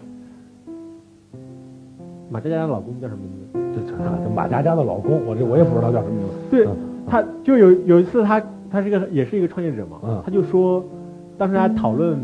[2.32, 3.32] 马佳佳的老公叫什么名
[3.74, 3.82] 字？
[3.82, 6.36] 这这这马佳佳的老公，我这我也不知道叫什么名字。
[6.52, 6.76] 对嗯，
[7.08, 8.40] 他就有有一次他
[8.70, 10.22] 他是一个也是一个创业者嘛，嗯。
[10.24, 10.84] 他就说，
[11.40, 12.20] 当时还讨论，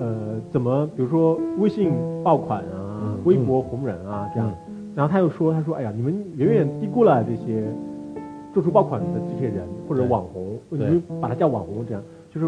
[0.00, 1.92] 呃，怎么比如说微信
[2.22, 4.50] 爆款啊，嗯微博红人啊这样，
[4.94, 7.64] 然后他又说，他说，哎呀，你们远远低估了这些
[8.54, 12.02] 做出爆款的这些人或者网红，你对就把他叫网红这样，
[12.34, 12.46] 就是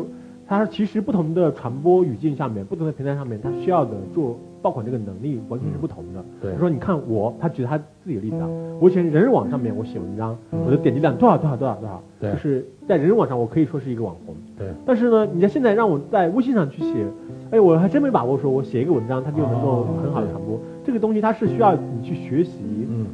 [0.48, 6.24] 他说其实不同的传播语境下面，不同的平台上面，它需要的做爆款这个能力完全是不同的。
[6.40, 8.48] 对他说你看我，他举他自己的例子啊，
[8.80, 14.34] 我以前人人网上面我写文章，我的点击量多少多少多少多少，对就是在人人网上我可以说是一个网红。
[14.56, 17.04] 对，但是呢，你在现在让我在微信上去写，
[17.50, 20.58] 哎，我还真没把握说我写一个文章，它就能够哦很好的传播。
[20.84, 23.06] 这个东西它是需要你去学习、嗯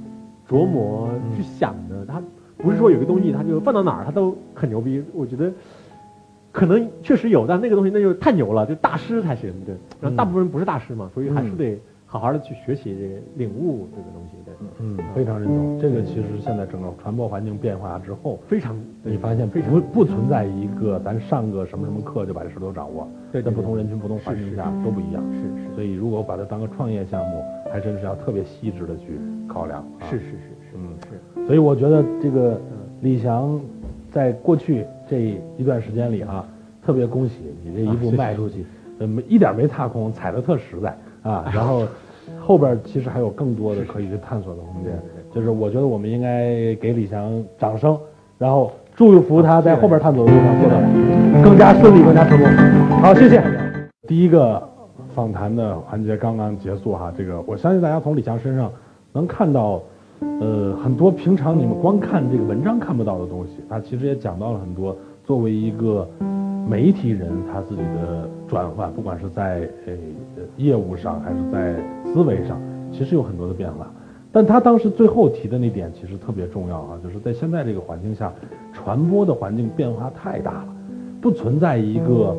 [0.49, 2.21] 琢磨、去想的，它
[2.59, 5.03] 不是说有个东西它就放到哪儿它都很牛逼。
[5.15, 5.51] 我觉得
[6.53, 9.75] 可能确实有，但那个东西那就太牛了，就大师才行，对。
[10.01, 12.95] 然后大部分人不是大师嘛，所以还是得好好的去学习、
[13.37, 14.53] 领悟这个东西，对。
[14.79, 15.79] 嗯，非常认同。
[15.81, 25.25] 这个其实现在整个传播环境变化之后，非常，你发现不不存在一个咱上个什么什么课就把这事都掌握，对对在不同人群、不同环境下都不一样。
[25.33, 27.43] 是是所以如果把它当个创业项目，
[27.73, 29.83] 还真是要特别细致的去考量。
[30.11, 31.47] 是是是，嗯是。
[31.47, 32.61] 所以我觉得这个
[33.01, 33.59] 李翔
[34.11, 36.43] 在过去这一段时间里啊，
[36.83, 38.65] 特别恭喜你这一步迈出去，
[39.29, 41.45] 一点没踏空，踩的特实在啊。
[41.55, 41.83] 然后
[42.41, 44.99] 后边其实还有更多的可以去探索的空间。
[45.35, 47.99] 就是我觉得我们应该给李翔掌声，
[48.39, 52.49] 然后祝福他在后边探索的路上做得更加顺利、更加成功。
[53.03, 53.43] 好，谢谢。
[54.09, 54.67] 第一个
[55.15, 58.73] 访谈的环节刚刚结束哈，这个我相信大家从李翔身上
[59.13, 59.83] 能看到，
[60.41, 63.53] 呃，很多平常你们光看这个文章看不到的东西。
[63.69, 66.09] 他其实也讲到了很多作为一个
[66.69, 69.93] 媒体人他自己的转换，不管是在呃
[70.57, 71.75] 业务上还是在
[72.13, 72.61] 思维上，
[72.93, 73.91] 其实有很多的变化。
[74.31, 78.33] 但他当时最后提的那点其实特别重要啊，就是在现在这个环境下，
[78.73, 80.69] 传播的环境变化太大了，
[81.21, 82.35] 不存在一个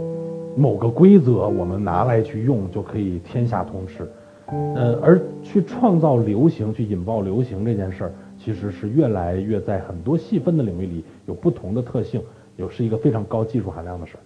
[0.58, 4.10] 某个规则我们拿来去用就可以天下通吃，
[4.48, 12.22] 呃，而去创造流行、去引爆流行这件事儿，其实是越来越在很多细分的领域里有不同的特性，
[12.58, 14.20] 有是一个非常高技术含量的事儿。